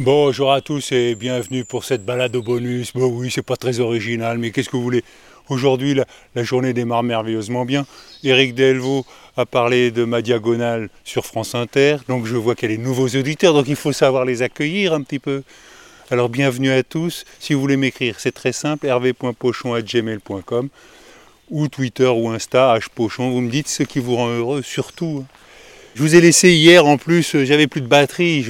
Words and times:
Bonjour 0.00 0.52
à 0.52 0.60
tous 0.60 0.92
et 0.92 1.16
bienvenue 1.16 1.64
pour 1.64 1.82
cette 1.82 2.04
balade 2.04 2.36
au 2.36 2.42
bonus. 2.42 2.92
Bon 2.92 3.08
oui, 3.08 3.32
c'est 3.32 3.42
pas 3.42 3.56
très 3.56 3.80
original, 3.80 4.38
mais 4.38 4.52
qu'est-ce 4.52 4.68
que 4.68 4.76
vous 4.76 4.82
voulez? 4.84 5.02
Aujourd'hui, 5.48 6.00
la, 6.36 6.44
journée 6.44 6.72
démarre 6.72 7.02
merveilleusement 7.02 7.64
bien. 7.64 7.84
Éric 8.22 8.54
Delvaux 8.54 9.04
a 9.36 9.44
parlé 9.44 9.90
de 9.90 10.04
ma 10.04 10.22
diagonale 10.22 10.88
sur 11.02 11.26
France 11.26 11.56
Inter, 11.56 11.96
donc 12.06 12.26
je 12.26 12.36
vois 12.36 12.54
qu'il 12.54 12.70
y 12.70 12.74
a 12.74 12.76
des 12.76 12.82
nouveaux 12.82 13.08
auditeurs, 13.08 13.54
donc 13.54 13.66
il 13.66 13.74
faut 13.74 13.90
savoir 13.90 14.24
les 14.24 14.42
accueillir 14.42 14.92
un 14.92 15.02
petit 15.02 15.18
peu. 15.18 15.42
Alors 16.12 16.28
bienvenue 16.28 16.70
à 16.70 16.84
tous. 16.84 17.24
Si 17.40 17.52
vous 17.52 17.60
voulez 17.60 17.76
m'écrire, 17.76 18.20
c'est 18.20 18.30
très 18.30 18.52
simple, 18.52 18.86
hervé.pochon.gmail.com 18.86 20.68
ou 21.50 21.66
Twitter 21.66 22.06
ou 22.06 22.28
Insta, 22.28 22.78
hpochon. 22.78 23.30
Vous 23.30 23.40
me 23.40 23.50
dites 23.50 23.66
ce 23.66 23.82
qui 23.82 23.98
vous 23.98 24.14
rend 24.14 24.28
heureux, 24.28 24.62
surtout. 24.62 25.24
Je 25.98 26.04
vous 26.04 26.14
ai 26.14 26.20
laissé 26.20 26.52
hier 26.52 26.86
en 26.86 26.96
plus, 26.96 27.34
euh, 27.34 27.44
j'avais 27.44 27.66
plus 27.66 27.80
de 27.80 27.88
batterie. 27.88 28.46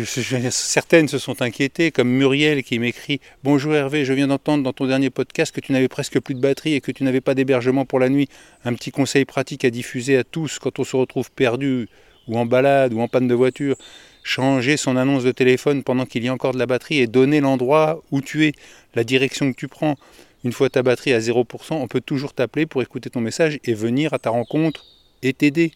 Certaines 0.51 1.09
se 1.09 1.17
sont 1.17 1.41
inquiétées, 1.41 1.91
comme 1.91 2.11
Muriel 2.11 2.63
qui 2.63 2.79
m'écrit 2.79 3.23
Bonjour 3.43 3.75
Hervé, 3.75 4.05
je 4.05 4.13
viens 4.13 4.27
d'entendre 4.27 4.63
dans 4.63 4.75
ton 4.75 4.85
dernier 4.85 5.09
podcast 5.09 5.55
que 5.55 5.63
tu 5.63 5.73
n'avais 5.73 5.89
presque 5.89 6.21
plus 6.21 6.35
de 6.35 6.41
batterie 6.41 6.75
et 6.75 6.83
que 6.83 6.93
tu 6.93 7.05
n'avais 7.05 7.23
pas 7.23 7.35
d'hébergement 7.35 7.87
pour 7.87 8.01
la 8.01 8.11
nuit. 8.11 8.29
Un 8.67 8.75
petit 8.75 8.91
conseil 8.91 9.25
pratique 9.25 9.65
à 9.65 9.71
diffuser 9.71 10.19
à 10.19 10.25
tous 10.25 10.59
quand 10.59 10.79
on 10.79 10.85
se 10.85 10.95
retrouve 10.95 11.31
perdu 11.31 11.89
ou 12.27 12.37
en 12.37 12.45
balade 12.45 12.93
ou 12.93 13.01
en 13.01 13.09
panne 13.09 13.29
de 13.29 13.35
voiture. 13.35 13.77
Changer 14.23 14.77
son 14.77 14.99
annonce 14.99 15.25
de 15.25 15.33
téléphone 15.33 15.83
pendant 15.83 16.05
qu'il 16.05 16.25
y 16.25 16.29
a 16.29 16.35
encore 16.35 16.53
de 16.53 16.59
la 16.59 16.67
batterie 16.67 16.99
et 16.99 17.07
donner 17.07 17.41
l'endroit 17.41 18.03
où 18.11 18.21
tu 18.21 18.45
es, 18.45 18.53
la 18.95 19.05
direction 19.05 19.51
que 19.51 19.57
tu 19.57 19.69
prends. 19.69 19.97
Une 20.45 20.53
fois 20.53 20.69
ta 20.69 20.83
batterie 20.83 21.15
à 21.15 21.19
0%, 21.19 21.47
on 21.71 21.89
peut 21.89 22.03
toujours 22.03 22.35
t'appeler 22.35 22.67
pour 22.67 22.83
écouter 22.83 23.09
ton 23.09 23.23
message 23.23 23.59
et 23.65 23.73
venir 23.73 24.13
à 24.13 24.19
ta 24.19 24.29
rencontre 24.29 24.85
et 25.23 25.33
t'aider. 25.33 25.73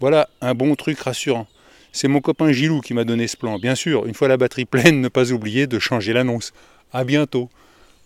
Voilà 0.00 0.28
un 0.40 0.54
bon 0.54 0.74
truc 0.74 0.98
rassurant. 1.00 1.46
C'est 1.92 2.08
mon 2.08 2.20
copain 2.20 2.52
Gilou 2.52 2.80
qui 2.80 2.94
m'a 2.94 3.04
donné 3.04 3.26
ce 3.26 3.36
plan. 3.36 3.58
Bien 3.58 3.74
sûr, 3.74 4.06
une 4.06 4.14
fois 4.14 4.28
la 4.28 4.36
batterie 4.36 4.64
pleine, 4.64 5.00
ne 5.00 5.08
pas 5.08 5.32
oublier 5.32 5.66
de 5.66 5.78
changer 5.78 6.12
l'annonce. 6.12 6.52
À 6.92 7.04
bientôt. 7.04 7.48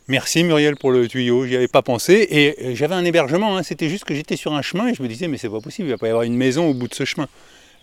Merci 0.09 0.43
Muriel 0.43 0.77
pour 0.77 0.91
le 0.91 1.07
tuyau, 1.07 1.47
j'y 1.47 1.55
avais 1.55 1.69
pas 1.69 1.83
pensé 1.83 2.27
et 2.29 2.57
euh, 2.61 2.75
j'avais 2.75 2.97
un 2.97 3.05
hébergement, 3.05 3.57
hein. 3.57 3.63
c'était 3.63 3.89
juste 3.89 4.03
que 4.05 4.15
j'étais 4.17 4.35
sur 4.35 4.53
un 4.53 4.61
chemin 4.61 4.89
et 4.89 4.95
je 4.95 5.03
me 5.03 5.07
disais 5.07 5.29
mais 5.29 5.39
c'est 5.39 5.48
pas 5.48 5.61
possible, 5.61 5.89
il 5.89 5.93
va 5.93 5.97
pas 5.97 6.09
y 6.09 6.11
avoir 6.11 6.25
une 6.25 6.35
maison 6.35 6.69
au 6.69 6.75
bout 6.75 6.89
de 6.89 6.95
ce 6.95 7.05
chemin. 7.05 7.29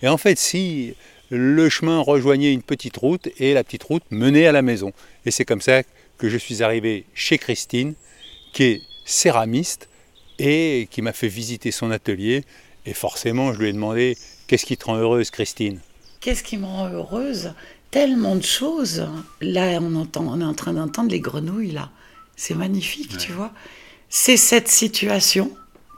Et 0.01 0.09
en 0.09 0.17
fait 0.17 0.37
si, 0.37 0.95
le 1.29 1.69
chemin 1.69 1.99
rejoignait 1.99 2.51
une 2.51 2.61
petite 2.61 2.97
route 2.97 3.29
et 3.37 3.53
la 3.53 3.63
petite 3.63 3.83
route 3.83 4.03
menait 4.09 4.47
à 4.47 4.51
la 4.51 4.61
maison. 4.61 4.91
Et 5.25 5.31
c'est 5.31 5.45
comme 5.45 5.61
ça 5.61 5.83
que 6.17 6.27
je 6.27 6.37
suis 6.37 6.61
arrivé 6.61 7.05
chez 7.13 7.37
Christine, 7.37 7.93
qui 8.51 8.63
est 8.63 8.81
céramiste 9.05 9.87
et 10.39 10.87
qui 10.91 11.01
m'a 11.01 11.13
fait 11.13 11.27
visiter 11.27 11.71
son 11.71 11.89
atelier. 11.91 12.43
Et 12.89 12.93
forcément, 12.93 13.53
je 13.53 13.59
lui 13.59 13.69
ai 13.69 13.73
demandé 13.73 14.17
Qu'est-ce 14.47 14.65
qui 14.65 14.75
te 14.75 14.85
rend 14.85 14.95
heureuse, 14.95 15.29
Christine? 15.29 15.79
Qu'est-ce 16.21 16.41
qui 16.41 16.57
me 16.57 16.65
rend 16.65 16.89
heureuse? 16.89 17.53
Tellement 17.91 18.35
de 18.35 18.41
choses. 18.41 19.07
Là, 19.41 19.77
on, 19.79 19.93
entend, 19.93 20.25
on 20.27 20.41
est 20.41 20.43
en 20.43 20.55
train 20.55 20.73
d'entendre 20.73 21.11
les 21.11 21.19
grenouilles, 21.19 21.69
là. 21.69 21.91
C'est 22.35 22.55
magnifique, 22.55 23.15
tu 23.19 23.31
vois. 23.31 23.53
C'est 24.09 24.37
cette 24.37 24.67
situation 24.67 25.51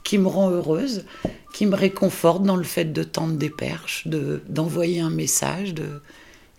qui 0.03 0.17
me 0.17 0.27
rend 0.27 0.49
heureuse, 0.49 1.05
qui 1.53 1.65
me 1.65 1.77
réconforte 1.77 2.43
dans 2.43 2.57
le 2.57 2.63
fait 2.63 2.91
de 2.91 3.03
tendre 3.03 3.37
des 3.37 3.49
perches, 3.49 4.05
de, 4.07 4.43
d'envoyer 4.49 4.99
un 4.99 5.09
message, 5.09 5.73
de 5.73 6.01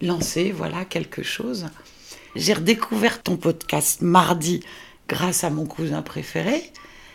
lancer, 0.00 0.50
voilà, 0.50 0.86
quelque 0.86 1.22
chose. 1.22 1.66
J'ai 2.36 2.54
redécouvert 2.54 3.22
ton 3.22 3.36
podcast 3.36 4.00
mardi 4.00 4.64
grâce 5.08 5.44
à 5.44 5.50
mon 5.50 5.66
cousin 5.66 6.00
préféré. 6.00 6.72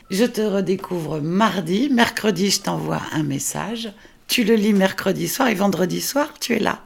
Je 0.09 0.23
te 0.25 0.41
redécouvre 0.41 1.21
mardi. 1.21 1.89
Mercredi, 1.89 2.49
je 2.49 2.61
t'envoie 2.61 3.01
un 3.11 3.23
message. 3.23 3.91
Tu 4.27 4.43
le 4.43 4.55
lis 4.55 4.73
mercredi 4.73 5.27
soir 5.27 5.47
et 5.47 5.53
vendredi 5.55 6.01
soir, 6.01 6.33
tu 6.39 6.53
es 6.53 6.59
là. 6.59 6.81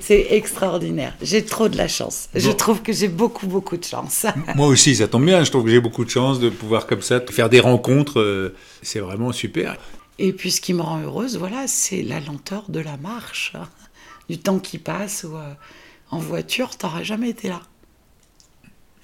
C'est 0.00 0.26
extraordinaire. 0.30 1.14
J'ai 1.22 1.44
trop 1.44 1.68
de 1.68 1.76
la 1.76 1.88
chance. 1.88 2.28
Je 2.34 2.48
Bon. 2.50 2.54
trouve 2.56 2.82
que 2.82 2.92
j'ai 2.92 3.08
beaucoup, 3.08 3.46
beaucoup 3.46 3.76
de 3.76 3.84
chance. 3.84 4.26
Moi 4.56 4.66
aussi, 4.66 4.96
ça 4.96 5.08
tombe 5.08 5.24
bien. 5.24 5.42
Je 5.44 5.50
trouve 5.50 5.64
que 5.64 5.70
j'ai 5.70 5.80
beaucoup 5.80 6.04
de 6.04 6.10
chance 6.10 6.38
de 6.40 6.50
pouvoir 6.50 6.86
comme 6.86 7.00
ça 7.00 7.20
faire 7.30 7.48
des 7.48 7.60
rencontres. 7.60 8.20
euh, 8.20 8.54
C'est 8.82 9.00
vraiment 9.00 9.32
super. 9.32 9.76
Et 10.18 10.32
puis, 10.32 10.50
ce 10.50 10.60
qui 10.60 10.74
me 10.74 10.82
rend 10.82 11.00
heureuse, 11.00 11.38
voilà, 11.38 11.66
c'est 11.66 12.02
la 12.02 12.20
lenteur 12.20 12.64
de 12.68 12.80
la 12.80 12.96
marche, 12.98 13.54
du 14.28 14.38
temps 14.38 14.58
qui 14.58 14.78
passe. 14.78 15.24
Euh, 15.24 15.52
en 16.10 16.18
voiture, 16.18 16.76
t'auras 16.76 17.02
jamais 17.02 17.30
été 17.30 17.48
là. 17.48 17.62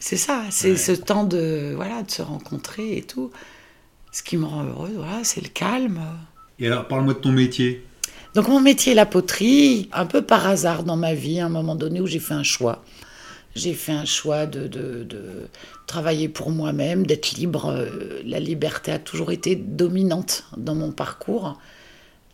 C'est 0.00 0.18
ça, 0.18 0.42
c'est 0.50 0.76
ce 0.76 0.92
temps 0.92 1.24
de, 1.24 1.72
voilà, 1.74 2.02
de 2.02 2.10
se 2.10 2.22
rencontrer 2.22 2.96
et 2.98 3.02
tout. 3.02 3.30
Ce 4.12 4.22
qui 4.22 4.36
me 4.36 4.46
rend 4.46 4.64
heureuse, 4.64 4.92
voilà, 4.96 5.22
c'est 5.22 5.40
le 5.42 5.48
calme. 5.48 6.00
Et 6.58 6.66
alors, 6.66 6.88
parle-moi 6.88 7.14
de 7.14 7.18
ton 7.20 7.32
métier. 7.32 7.84
Donc 8.34 8.48
mon 8.48 8.60
métier, 8.60 8.94
la 8.94 9.06
poterie, 9.06 9.88
un 9.92 10.06
peu 10.06 10.22
par 10.22 10.46
hasard 10.46 10.84
dans 10.84 10.96
ma 10.96 11.14
vie, 11.14 11.40
à 11.40 11.46
un 11.46 11.50
moment 11.50 11.74
donné 11.74 12.00
où 12.00 12.06
j'ai 12.06 12.18
fait 12.18 12.34
un 12.34 12.42
choix. 12.42 12.84
J'ai 13.54 13.74
fait 13.74 13.92
un 13.92 14.04
choix 14.04 14.46
de, 14.46 14.66
de- 14.66 15.02
de 15.04 15.48
travailler 15.86 16.28
pour 16.28 16.50
moi-même, 16.50 17.06
d'être 17.06 17.32
libre. 17.32 17.66
Euh, 17.70 18.20
La 18.24 18.38
liberté 18.40 18.92
a 18.92 18.98
toujours 18.98 19.32
été 19.32 19.56
dominante 19.56 20.44
dans 20.56 20.74
mon 20.74 20.92
parcours, 20.92 21.58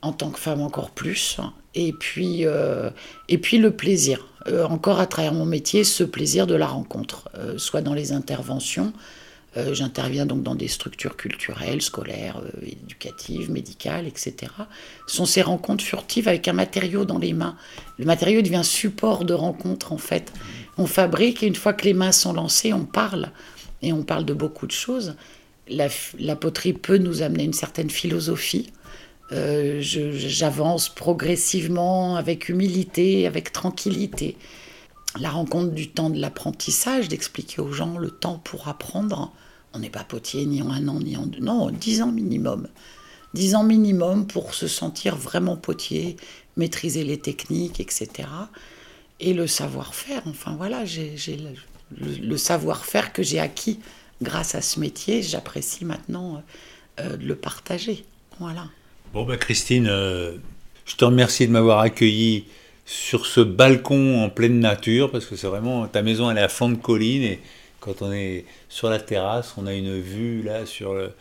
en 0.02 0.12
tant 0.12 0.30
que 0.30 0.38
femme 0.38 0.60
encore 0.60 0.90
plus. 0.90 1.38
Et 1.74 1.92
puis, 1.92 2.44
euh, 2.44 2.90
et 3.28 3.38
puis 3.38 3.58
le 3.58 3.70
plaisir, 3.70 4.26
Euh, 4.46 4.66
encore 4.66 5.00
à 5.00 5.06
travers 5.06 5.32
mon 5.32 5.46
métier, 5.46 5.84
ce 5.84 6.04
plaisir 6.04 6.46
de 6.46 6.54
la 6.54 6.66
rencontre, 6.66 7.30
euh, 7.38 7.56
soit 7.56 7.80
dans 7.80 7.94
les 7.94 8.12
interventions, 8.12 8.92
euh, 9.56 9.74
J'interviens 9.74 10.26
donc 10.26 10.42
dans 10.42 10.54
des 10.54 10.68
structures 10.68 11.16
culturelles, 11.16 11.80
scolaires, 11.80 12.40
euh, 12.42 12.66
éducatives, 12.66 13.50
médicales, 13.50 14.06
etc. 14.06 14.34
Ce 15.06 15.16
sont 15.16 15.26
ces 15.26 15.42
rencontres 15.42 15.84
furtives 15.84 16.28
avec 16.28 16.48
un 16.48 16.52
matériau 16.52 17.04
dans 17.04 17.18
les 17.18 17.32
mains. 17.32 17.56
Le 17.98 18.04
matériau 18.04 18.42
devient 18.42 18.64
support 18.64 19.24
de 19.24 19.34
rencontre 19.34 19.92
en 19.92 19.98
fait. 19.98 20.32
On 20.76 20.86
fabrique 20.86 21.42
et 21.42 21.46
une 21.46 21.54
fois 21.54 21.72
que 21.72 21.84
les 21.84 21.94
mains 21.94 22.12
sont 22.12 22.32
lancées, 22.32 22.72
on 22.72 22.84
parle. 22.84 23.30
Et 23.82 23.92
on 23.92 24.02
parle 24.02 24.24
de 24.24 24.34
beaucoup 24.34 24.66
de 24.66 24.72
choses. 24.72 25.14
La, 25.68 26.36
poterie 26.36 26.72
peut 26.72 26.98
nous 26.98 27.22
amener 27.22 27.44
une 27.44 27.52
certaine 27.52 27.90
philosophie. 27.90 28.72
Euh, 29.32 29.78
J'avance 29.80 30.88
progressivement, 30.88 32.16
avec 32.16 32.48
humilité, 32.48 33.26
avec 33.26 33.52
tranquillité. 33.52 34.36
La 35.20 35.30
rencontre 35.30 35.72
du 35.72 35.90
temps 35.90 36.10
de 36.10 36.20
l'apprentissage, 36.20 37.08
d'expliquer 37.08 37.62
aux 37.62 37.72
gens 37.72 37.98
le 37.98 38.10
temps 38.10 38.40
pour 38.42 38.68
apprendre. 38.68 39.32
On 39.74 39.80
n'est 39.80 39.90
pas 39.90 40.04
potier 40.04 40.46
ni 40.46 40.62
en 40.62 40.70
un 40.70 40.86
an, 40.88 41.00
ni 41.00 41.16
en 41.16 41.26
deux. 41.26 41.40
Non, 41.40 41.70
dix 41.70 42.00
ans 42.00 42.12
minimum. 42.12 42.68
Dix 43.34 43.56
ans 43.56 43.64
minimum 43.64 44.26
pour 44.26 44.54
se 44.54 44.68
sentir 44.68 45.16
vraiment 45.16 45.56
potier, 45.56 46.16
maîtriser 46.56 47.02
les 47.02 47.18
techniques, 47.18 47.80
etc. 47.80 48.28
Et 49.18 49.34
le 49.34 49.46
savoir-faire. 49.48 50.22
Enfin 50.26 50.54
voilà, 50.56 50.84
j'ai 50.84 51.16
le, 51.98 52.36
savoir-faire 52.36 53.12
que 53.12 53.22
j'ai 53.22 53.40
acquis 53.40 53.80
grâce 54.22 54.54
à 54.54 54.62
ce 54.62 54.78
métier. 54.78 55.22
J'apprécie 55.22 55.84
maintenant 55.84 56.42
euh, 57.00 57.16
de 57.16 57.26
le 57.26 57.34
partager. 57.34 58.04
Voilà. 58.38 58.66
Bon, 59.12 59.24
bah, 59.24 59.36
Christine, 59.36 59.88
euh, 59.88 60.36
je 60.84 60.94
te 60.96 61.04
remercie 61.04 61.46
de 61.46 61.52
m'avoir 61.52 61.80
accueilli 61.80 62.44
sur 62.86 63.26
ce 63.26 63.40
balcon 63.40 64.22
en 64.22 64.28
pleine 64.28 64.60
nature, 64.60 65.10
parce 65.10 65.26
que 65.26 65.36
c'est 65.36 65.46
vraiment, 65.46 65.86
ta 65.86 66.02
maison, 66.02 66.30
elle 66.30 66.38
est 66.38 66.42
à 66.42 66.48
fond 66.48 66.68
de 66.68 66.76
colline, 66.76 67.22
et 67.22 67.40
quand 67.84 68.02
on 68.02 68.12
est 68.12 68.44
sur 68.68 68.88
la 68.90 68.98
terrasse, 68.98 69.54
on 69.58 69.66
a 69.66 69.74
une 69.74 70.00
vue 70.00 70.42
là 70.42 70.64
sur 70.66 70.94
le- 70.94 71.12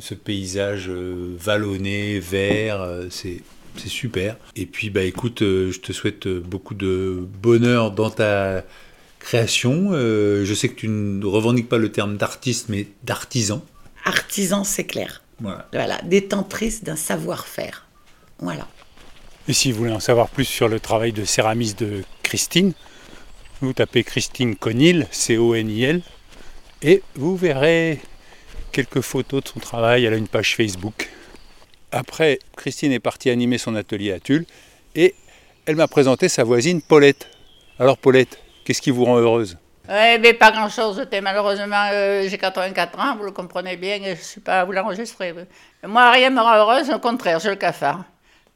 ce 0.00 0.14
paysage 0.14 0.88
euh, 0.88 1.34
vallonné, 1.38 2.18
vert, 2.20 2.80
euh, 2.82 3.06
c'est 3.10 3.40
c'est 3.76 3.88
super. 3.88 4.36
Et 4.54 4.66
puis, 4.66 4.90
bah, 4.90 5.02
écoute, 5.02 5.40
euh, 5.40 5.72
je 5.72 5.80
te 5.80 5.92
souhaite 5.94 6.28
beaucoup 6.28 6.74
de 6.74 7.26
bonheur 7.42 7.90
dans 7.90 8.10
ta 8.10 8.64
création. 9.18 9.92
Je 9.92 10.52
sais 10.54 10.68
que 10.68 10.74
tu 10.74 10.88
ne 10.88 11.24
revendiques 11.24 11.70
pas 11.70 11.78
le 11.78 11.90
terme 11.90 12.18
d'artiste, 12.18 12.68
mais 12.68 12.86
d'artisan. 13.04 13.64
Artisan, 14.04 14.64
c'est 14.64 14.84
clair. 14.84 15.22
Voilà. 15.40 15.68
Voilà, 15.72 16.00
détentrice 16.02 16.84
d'un 16.84 16.96
savoir-faire. 16.96 17.86
Voilà. 18.40 18.68
Et 19.48 19.54
si 19.54 19.72
vous 19.72 19.78
voulez 19.78 19.92
en 19.92 20.00
savoir 20.00 20.28
plus 20.28 20.44
sur 20.44 20.68
le 20.68 20.78
travail 20.78 21.12
de 21.12 21.24
céramiste 21.24 21.80
de 21.80 22.02
Christine, 22.22 22.74
vous 23.66 23.72
tapez 23.72 24.02
Christine 24.02 24.56
Conil, 24.56 25.06
C-O-N-I-L, 25.10 26.02
et 26.82 27.02
vous 27.14 27.36
verrez 27.36 28.00
quelques 28.72 29.00
photos 29.00 29.44
de 29.44 29.48
son 29.48 29.60
travail. 29.60 30.04
Elle 30.04 30.14
a 30.14 30.16
une 30.16 30.28
page 30.28 30.56
Facebook. 30.56 31.08
après, 31.92 32.38
Christine 32.56 32.92
est 32.92 33.00
partie 33.00 33.30
animer 33.30 33.58
son 33.58 33.74
atelier 33.74 34.12
à 34.12 34.18
Tulle 34.18 34.46
et 34.94 35.14
elle 35.66 35.76
m'a 35.76 35.88
présenté 35.88 36.28
sa 36.28 36.42
voisine 36.42 36.82
Paulette. 36.82 37.28
Alors 37.78 37.98
Paulette, 37.98 38.38
qu'est-ce 38.64 38.82
qui 38.82 38.90
vous 38.90 39.04
rend 39.04 39.18
heureuse? 39.18 39.58
Oui, 39.88 40.18
mais 40.20 40.32
pas 40.32 40.50
grand-chose. 40.50 41.06
Malheureusement, 41.22 41.88
euh, 41.92 42.26
j'ai 42.28 42.38
84 42.38 42.98
ans, 42.98 43.16
vous 43.16 43.24
le 43.24 43.32
comprenez 43.32 43.76
bien, 43.76 43.96
et 43.96 44.04
je 44.04 44.10
ne 44.10 44.16
suis 44.16 44.40
pas 44.40 44.60
à 44.60 44.64
vous 44.64 44.72
l'enregistrer. 44.72 45.34
Moi, 45.86 46.10
rien 46.12 46.30
ne 46.30 46.36
me 46.36 46.40
rend 46.40 46.54
heureuse, 46.54 46.90
au 46.90 46.98
contraire, 46.98 47.40
je 47.40 47.50
le 47.50 47.56
cafard. 47.56 48.04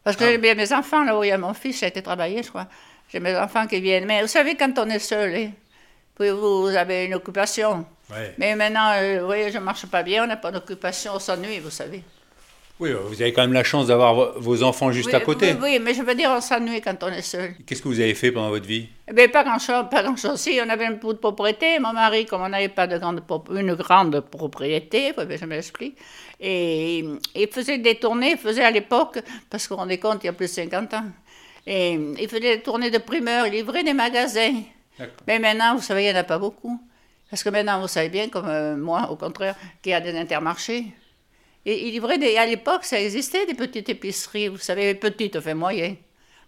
Parce 0.03 0.17
que 0.17 0.25
ah. 0.25 0.31
j'ai 0.31 0.39
bien 0.39 0.55
mes 0.55 0.73
enfants, 0.73 1.05
là 1.05 1.19
où 1.19 1.25
il 1.25 1.29
y 1.29 1.33
a 1.33 1.39
mon 1.39 1.53
fils, 1.53 1.83
a 1.83 1.89
été 1.89 2.01
travaillé, 2.01 2.43
je 2.43 2.49
crois. 2.49 2.69
J'ai 3.09 3.21
mes 3.21 3.37
enfants 3.37 3.67
qui 3.67 3.81
viennent. 3.81 4.07
Mais 4.07 4.23
vous 4.23 4.29
savez, 4.29 4.55
quand 4.57 4.79
on 4.79 4.89
est 4.89 4.99
seul, 4.99 5.35
hein, 5.35 5.51
vous 6.19 6.69
avez 6.69 7.05
une 7.05 7.15
occupation? 7.15 7.87
Mais 8.39 8.55
maintenant, 8.55 8.93
euh, 8.95 9.19
vous 9.21 9.27
voyez, 9.27 9.51
je 9.51 9.59
ne 9.59 9.63
marche 9.65 9.87
pas 9.87 10.03
bien, 10.03 10.25
on 10.25 10.27
n'a 10.27 10.37
pas 10.37 10.53
d'occupation, 10.53 11.13
on 11.15 11.19
s'ennuie, 11.19 11.59
vous 11.59 11.71
savez. 11.71 12.03
Oui, 12.79 12.91
vous 12.93 13.23
avez 13.23 13.33
quand 13.33 13.41
même 13.41 13.55
la 13.55 13.65
chance 13.65 13.87
d'avoir 13.87 14.39
vos 14.39 14.63
enfants 14.63 14.93
juste 14.93 15.15
à 15.15 15.21
côté. 15.21 15.55
Oui, 15.63 15.79
mais 15.81 15.95
je 15.95 16.03
veux 16.03 16.15
dire, 16.15 16.31
on 16.31 16.43
s'ennuie 16.43 16.83
quand 16.83 17.03
on 17.03 17.09
est 17.09 17.23
seul. 17.23 17.55
Qu'est-ce 17.67 17.81
que 17.81 17.89
vous 17.89 18.01
avez 18.01 18.15
fait 18.15 18.31
pendant 18.31 18.51
votre 18.51 18.67
vie? 18.67 18.89
Eh 19.09 19.15
bien, 19.15 19.29
Pas 19.29 19.45
grand-chose. 19.45 19.87
Pas 19.91 20.03
grand 20.03 20.15
chose. 20.17 20.39
Si, 20.39 20.61
on 20.63 20.69
avait 20.69 20.85
un 20.85 20.97
peu 20.97 21.15
de 21.15 21.19
propriété. 21.19 21.79
Mon 21.79 21.95
mari, 21.95 22.27
comme 22.27 22.43
on 22.43 22.51
n'avait 22.51 22.69
pas 22.69 22.87
de 22.87 22.99
grande, 22.99 23.23
une 23.51 23.75
grande 23.75 24.21
propriété, 24.21 25.15
je 25.17 25.45
m'explique, 25.47 25.97
et 26.39 27.03
il 27.35 27.49
faisait 27.49 27.79
des 27.79 27.95
tournées, 27.95 28.33
il 28.33 28.37
faisait 28.37 28.65
à 28.65 28.71
l'époque, 28.71 29.21
parce 29.49 29.67
qu'on 29.67 29.77
rendait 29.77 29.99
compte, 29.99 30.23
il 30.23 30.27
y 30.27 30.29
a 30.29 30.35
plus 30.35 30.47
de 30.47 30.53
50 30.53 30.93
ans, 30.95 31.05
et 31.67 31.93
il 31.93 32.29
faisait 32.29 32.57
des 32.57 32.63
tournées 32.63 32.91
de 32.91 32.99
primeurs, 32.99 33.47
il 33.47 33.53
livrait 33.53 33.83
des 33.83 33.93
magasins. 33.93 34.63
Mais 35.27 35.39
maintenant, 35.39 35.75
vous 35.75 35.83
savez, 35.83 36.05
il 36.05 36.13
n'y 36.13 36.17
en 36.17 36.21
a 36.21 36.25
pas 36.25 36.39
beaucoup. 36.39 36.81
Parce 37.29 37.43
que 37.43 37.49
maintenant, 37.49 37.81
vous 37.81 37.89
savez 37.89 38.09
bien, 38.09 38.29
comme 38.29 38.49
euh, 38.49 38.77
moi, 38.77 39.11
au 39.11 39.17
contraire, 39.17 39.57
qu'il 39.83 39.91
y 39.91 39.95
a 39.95 40.01
des 40.01 40.17
intermarchés. 40.17 40.87
Et 41.65 41.89
il 41.89 41.93
livrait 41.93 42.19
des, 42.19 42.37
à 42.37 42.47
l'époque, 42.47 42.85
ça 42.85 43.01
existait 43.01 43.47
des 43.47 43.55
petites 43.55 43.89
épiceries, 43.89 44.47
vous 44.49 44.59
savez, 44.59 44.95
petites, 44.95 45.35
enfin 45.35 45.55
moyennes. 45.55 45.97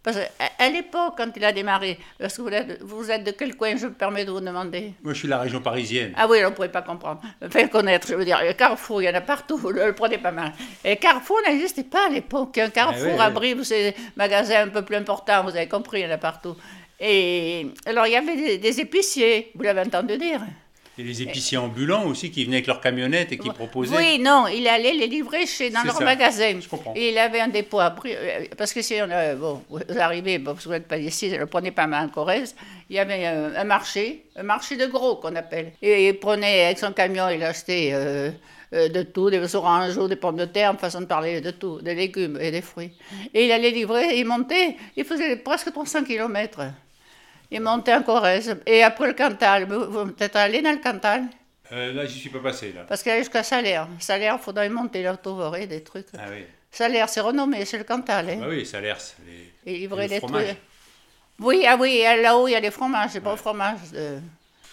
Parce 0.02 0.16
qu'à 0.16 0.68
l'époque, 0.70 1.14
quand 1.16 1.28
il 1.36 1.44
a 1.44 1.52
démarré, 1.52 1.98
parce 2.18 2.36
que 2.36 2.42
vous 2.42 2.48
êtes, 2.48 2.82
vous 2.82 3.10
êtes 3.10 3.24
de 3.24 3.30
quel 3.32 3.56
coin, 3.56 3.76
je 3.76 3.86
me 3.86 3.92
permets 3.92 4.24
de 4.24 4.30
vous 4.30 4.40
demander? 4.40 4.94
Moi, 5.02 5.12
je 5.12 5.18
suis 5.18 5.26
de 5.26 5.30
la 5.30 5.40
région 5.40 5.60
parisienne. 5.60 6.12
Ah 6.16 6.26
oui, 6.28 6.38
on 6.44 6.50
ne 6.50 6.54
pourrait 6.54 6.70
pas 6.70 6.82
comprendre. 6.82 7.20
Faire 7.50 7.68
connaître, 7.68 8.06
je 8.08 8.14
veux 8.14 8.24
dire, 8.24 8.40
Carrefour, 8.56 9.02
il 9.02 9.06
y 9.06 9.08
en 9.08 9.14
a 9.14 9.20
partout, 9.20 9.56
vous 9.56 9.70
le 9.70 9.92
prenez 9.92 10.18
pas 10.18 10.30
mal. 10.30 10.52
Et 10.84 10.96
Carrefour 10.96 11.38
n'existait 11.46 11.84
pas 11.84 12.06
à 12.06 12.10
l'époque. 12.10 12.58
Un 12.58 12.70
Carrefour 12.70 13.16
ah, 13.18 13.30
oui, 13.40 13.54
oui. 13.56 13.64
c'est 13.64 13.94
magasins 14.16 14.62
un 14.62 14.68
peu 14.68 14.82
plus 14.82 14.96
importants, 14.96 15.42
vous 15.42 15.50
avez 15.50 15.68
compris, 15.68 16.00
il 16.00 16.04
y 16.04 16.06
en 16.06 16.14
a 16.14 16.18
partout. 16.18 16.56
Et 17.00 17.66
alors, 17.86 18.06
il 18.06 18.12
y 18.12 18.16
avait 18.16 18.36
des, 18.36 18.58
des 18.58 18.80
épiciers, 18.80 19.50
vous 19.54 19.62
l'avez 19.62 19.82
entendu 19.82 20.16
dire 20.16 20.40
et 20.98 21.02
les 21.04 21.22
épiciers 21.22 21.58
ambulants 21.58 22.04
aussi 22.06 22.30
qui 22.30 22.44
venaient 22.44 22.56
avec 22.56 22.66
leurs 22.66 22.80
camionnettes 22.80 23.32
et 23.32 23.38
qui 23.38 23.50
proposaient. 23.50 23.96
Oui, 23.96 24.18
non, 24.18 24.46
il 24.48 24.66
allait 24.66 24.94
les 24.94 25.06
livrer 25.06 25.46
chez, 25.46 25.70
dans 25.70 25.84
leur 25.84 26.00
magasin. 26.02 26.58
Je 26.60 26.68
comprends. 26.68 26.92
Et 26.96 27.10
il 27.10 27.18
avait 27.18 27.40
un 27.40 27.48
dépôt 27.48 27.78
à 27.78 27.94
euh, 28.04 28.44
Parce 28.56 28.72
que 28.72 28.82
si 28.82 28.94
on 29.00 29.10
a, 29.10 29.34
bon, 29.34 29.62
vous 29.70 29.80
arrivez, 29.98 30.38
bon, 30.38 30.54
vous 30.54 30.70
n'êtes 30.70 30.88
pas 30.88 30.98
ici, 30.98 31.30
je 31.30 31.36
le 31.36 31.46
prenez 31.46 31.70
pas 31.70 31.86
mal 31.86 32.06
en 32.06 32.08
Corrèze, 32.08 32.56
il 32.90 32.96
y 32.96 32.98
avait 32.98 33.26
un, 33.26 33.64
marché, 33.64 34.24
un 34.36 34.42
marché 34.42 34.76
de 34.76 34.86
gros 34.86 35.16
qu'on 35.16 35.36
appelle. 35.36 35.72
Et 35.82 36.08
il 36.08 36.18
prenait 36.18 36.66
avec 36.66 36.78
son 36.78 36.92
camion, 36.92 37.28
il 37.28 37.42
achetait 37.44 37.90
euh, 37.92 38.30
euh, 38.74 38.88
de 38.88 39.02
tout, 39.02 39.30
des 39.30 39.54
oranges 39.54 39.96
des 40.08 40.16
pommes 40.16 40.36
de 40.36 40.46
terre, 40.46 40.72
en 40.72 40.76
façon 40.76 41.00
de 41.02 41.06
parler, 41.06 41.40
de 41.40 41.52
tout, 41.52 41.80
des 41.80 41.94
légumes 41.94 42.38
et 42.40 42.50
des 42.50 42.62
fruits. 42.62 42.90
Et 43.34 43.46
il 43.46 43.52
allait 43.52 43.70
livrer, 43.70 44.18
il 44.18 44.26
montait, 44.26 44.76
il 44.96 45.04
faisait 45.04 45.36
presque 45.36 45.72
300 45.72 46.04
kilomètres. 46.04 46.62
Il 47.50 47.60
montait 47.60 47.94
en 47.94 48.02
Corrèze. 48.02 48.56
Et 48.66 48.82
après 48.82 49.08
le 49.08 49.14
Cantal, 49.14 49.64
vous 49.64 50.14
êtes 50.18 50.36
allé 50.36 50.60
dans 50.62 50.72
le 50.72 50.78
Cantal? 50.78 51.24
Euh, 51.72 51.92
Là, 51.92 52.06
j'y 52.06 52.18
suis 52.18 52.30
pas 52.30 52.40
passé. 52.40 52.72
Là. 52.72 52.84
Parce 52.88 53.02
qu'il 53.02 53.12
y 53.12 53.14
a 53.14 53.18
jusqu'à 53.18 53.42
Salaire. 53.42 53.88
Salaire, 53.98 54.36
il 54.40 54.42
faudrait 54.42 54.68
monter 54.68 55.02
là, 55.02 55.16
vous 55.22 55.66
des 55.66 55.82
trucs. 55.82 56.06
Ah 56.14 56.26
oui. 56.30 56.44
Salaire, 56.70 57.08
c'est 57.08 57.20
renommé, 57.20 57.64
c'est 57.64 57.78
le 57.78 57.84
Cantal. 57.84 58.28
Hein. 58.28 58.40
Ah 58.42 58.48
oui, 58.48 58.66
Salaire, 58.66 59.00
c'est 59.00 59.16
les, 59.26 59.72
Et 59.72 59.78
livrer 59.78 60.08
des 60.08 60.20
trucs. 60.20 60.56
Oui, 61.40 61.64
ah 61.66 61.76
oui, 61.78 62.02
là-haut, 62.20 62.48
il 62.48 62.52
y 62.52 62.56
a 62.56 62.60
des 62.60 62.70
fromages, 62.70 63.10
c'est 63.12 63.20
pas 63.20 63.30
le 63.30 63.36
fromage. 63.36 63.78
Il 63.92 64.20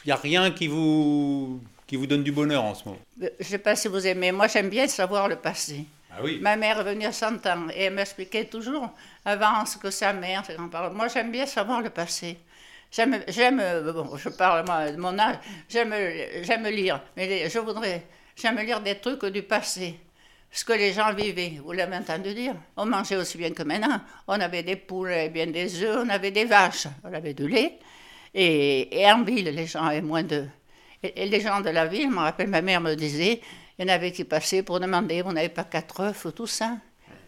n'y 0.08 0.12
a 0.12 0.16
rien 0.16 0.52
qui 0.52 0.68
vous, 0.68 1.62
qui 1.86 1.96
vous 1.96 2.08
donne 2.08 2.24
du 2.24 2.32
bonheur 2.32 2.64
en 2.64 2.74
ce 2.74 2.86
moment 2.86 3.00
euh, 3.22 3.30
Je 3.40 3.46
ne 3.46 3.50
sais 3.50 3.58
pas 3.60 3.76
si 3.76 3.88
vous 3.88 4.06
aimez, 4.06 4.32
moi 4.32 4.48
j'aime 4.48 4.70
bien 4.70 4.88
savoir 4.88 5.28
le 5.28 5.36
passé. 5.36 5.86
Ah 6.12 6.22
oui. 6.24 6.40
Ma 6.42 6.56
mère 6.56 6.80
est 6.80 6.84
venue 6.84 7.06
à 7.06 7.12
100 7.12 7.46
ans 7.46 7.68
et 7.74 7.84
elle 7.84 7.94
m'expliquait 7.94 8.46
toujours 8.46 8.90
avant 9.26 9.66
ce 9.66 9.78
que 9.78 9.92
sa 9.92 10.14
mère, 10.14 10.44
ses 10.46 10.56
grands-parents. 10.56 10.94
Moi 10.94 11.08
j'aime 11.08 11.32
bien 11.32 11.46
savoir 11.46 11.82
le 11.82 11.90
passé. 11.90 12.38
J'aime, 12.96 13.60
euh, 13.60 13.92
bon, 13.92 14.16
je 14.16 14.30
parle 14.30 14.64
de 14.64 14.98
mon 14.98 15.20
âge, 15.20 15.36
j'aime, 15.68 15.94
j'aime 16.44 16.66
lire, 16.68 17.02
mais 17.18 17.50
je 17.50 17.60
voudrais, 17.60 18.06
j'aime 18.38 18.58
lire 18.60 18.80
des 18.80 18.96
trucs 18.96 19.26
du 19.26 19.44
passé, 19.44 20.00
ce 20.50 20.64
que 20.64 20.72
les 20.72 20.94
gens 20.94 21.14
vivaient. 21.14 21.60
Vous 21.62 21.74
l'avez 21.74 21.98
entendu 21.98 22.34
dire 22.34 22.56
On 22.78 22.86
mangeait 22.86 23.18
aussi 23.18 23.38
bien 23.38 23.52
que 23.52 23.64
maintenant. 23.64 24.00
On 24.30 24.40
avait 24.40 24.64
des 24.64 24.78
poules, 24.78 25.12
et 25.12 25.28
bien 25.28 25.48
des 25.48 25.84
œufs, 25.84 26.06
on 26.06 26.10
avait 26.10 26.32
des 26.32 26.46
vaches, 26.46 26.88
on 27.04 27.14
avait 27.14 27.34
du 27.34 27.50
lait. 27.50 27.80
Et, 28.34 29.02
et 29.02 29.12
en 29.12 29.24
ville, 29.24 29.50
les 29.50 29.68
gens 29.68 29.84
avaient 29.84 30.02
moins 30.02 30.24
de. 30.24 30.46
Et, 31.04 31.26
les 31.26 31.42
gens 31.42 31.60
de 31.60 31.72
la 31.72 31.88
ville, 31.88 32.10
je 32.10 32.16
me 32.16 32.20
rappelle, 32.20 32.48
ma 32.48 32.62
mère 32.62 32.80
me 32.80 32.96
disait, 32.96 33.42
il 33.78 33.86
y 33.86 33.92
en 33.92 33.94
avait 33.94 34.14
qui 34.14 34.24
passaient 34.24 34.64
pour 34.64 34.80
demander, 34.80 35.22
vous 35.22 35.34
n'avez 35.34 35.50
pas 35.50 35.66
quatre 35.66 36.00
œufs 36.00 36.26
ou 36.26 36.32
tout 36.32 36.48
ça. 36.48 36.78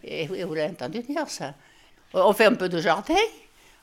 Et 0.02 0.26
vous 0.26 0.54
l'avez 0.54 0.70
entendu 0.70 1.00
dire 1.00 1.28
ça. 1.28 1.52
On 2.14 2.32
fait 2.32 2.46
un 2.46 2.54
peu 2.54 2.70
de 2.70 2.80
jardin, 2.80 3.14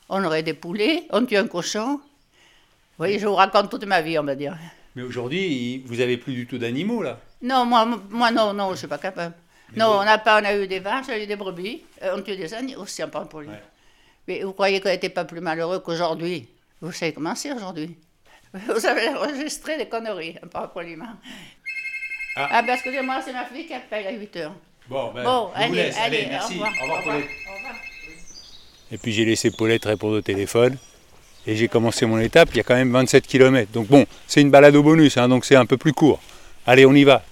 on 0.08 0.24
aurait 0.24 0.42
des 0.42 0.54
poulets, 0.54 1.04
on 1.10 1.24
tue 1.24 1.36
un 1.36 1.46
cochon. 1.46 1.96
Vous 1.96 2.98
voyez, 2.98 3.18
je 3.18 3.26
vous 3.26 3.34
raconte 3.34 3.70
toute 3.70 3.84
ma 3.84 4.00
vie, 4.00 4.18
on 4.18 4.24
va 4.24 4.34
dire. 4.34 4.56
Mais 4.94 5.02
aujourd'hui, 5.02 5.82
vous 5.86 5.96
n'avez 5.96 6.16
plus 6.16 6.32
du 6.32 6.46
tout 6.46 6.58
d'animaux, 6.58 7.02
là 7.02 7.18
Non, 7.42 7.66
moi, 7.66 7.86
moi 8.08 8.30
non, 8.30 8.52
non, 8.54 8.68
je 8.68 8.72
ne 8.72 8.76
suis 8.76 8.86
pas 8.86 8.98
capable. 8.98 9.34
non, 9.76 9.98
on 10.00 10.04
n'a 10.04 10.18
pas, 10.18 10.40
on 10.40 10.44
a 10.44 10.54
eu 10.56 10.66
des 10.66 10.80
vaches, 10.80 11.06
on 11.08 11.12
a 11.12 11.18
eu 11.18 11.26
des 11.26 11.36
brebis, 11.36 11.82
euh, 12.02 12.16
on 12.16 12.22
tue 12.22 12.36
des 12.36 12.54
animaux 12.54 12.82
aussi 12.82 13.02
en 13.02 13.08
poule. 13.08 13.48
Mais 14.26 14.42
vous 14.42 14.52
croyez 14.52 14.80
qu'on 14.80 14.88
n'était 14.88 15.10
pas 15.10 15.24
plus 15.24 15.40
malheureux 15.40 15.80
qu'aujourd'hui? 15.80 16.48
Vous 16.80 16.92
savez 16.92 17.12
comment 17.12 17.34
c'est 17.34 17.52
aujourd'hui? 17.52 17.96
Vous 18.52 18.86
avez 18.86 19.08
enregistré 19.08 19.76
des 19.76 19.86
conneries, 19.86 20.36
un 20.42 20.46
peu 20.46 20.66
poliment. 20.72 21.14
Ah, 22.36 22.48
ah 22.52 22.62
ben, 22.62 22.74
excusez-moi, 22.74 23.20
c'est 23.22 23.32
ma 23.32 23.44
fille 23.44 23.66
qui 23.66 23.74
appelle 23.74 24.06
à 24.06 24.12
8 24.12 24.36
heures. 24.36 24.54
Bon, 24.88 25.12
ben, 25.12 25.24
bon 25.24 25.50
allez, 25.54 25.90
allez, 25.98 26.26
merci. 26.28 26.54
Au 26.54 26.64
revoir, 26.64 26.72
au 26.80 26.96
revoir, 26.98 27.16
Au 27.16 27.54
revoir. 27.56 27.74
Et 28.92 28.98
puis 28.98 29.12
j'ai 29.12 29.24
laissé 29.24 29.50
Paulette 29.50 29.84
répondre 29.84 30.16
au 30.16 30.20
téléphone. 30.20 30.76
Et 31.46 31.54
j'ai 31.54 31.68
commencé 31.68 32.06
mon 32.06 32.18
étape, 32.18 32.48
il 32.52 32.56
y 32.56 32.60
a 32.60 32.64
quand 32.64 32.74
même 32.74 32.92
27 32.92 33.26
km. 33.26 33.70
Donc 33.72 33.86
bon, 33.86 34.04
c'est 34.26 34.40
une 34.40 34.50
balade 34.50 34.74
au 34.74 34.82
bonus, 34.82 35.16
hein, 35.16 35.28
donc 35.28 35.44
c'est 35.44 35.54
un 35.54 35.66
peu 35.66 35.76
plus 35.76 35.92
court. 35.92 36.20
Allez, 36.66 36.84
on 36.86 36.94
y 36.94 37.04
va. 37.04 37.22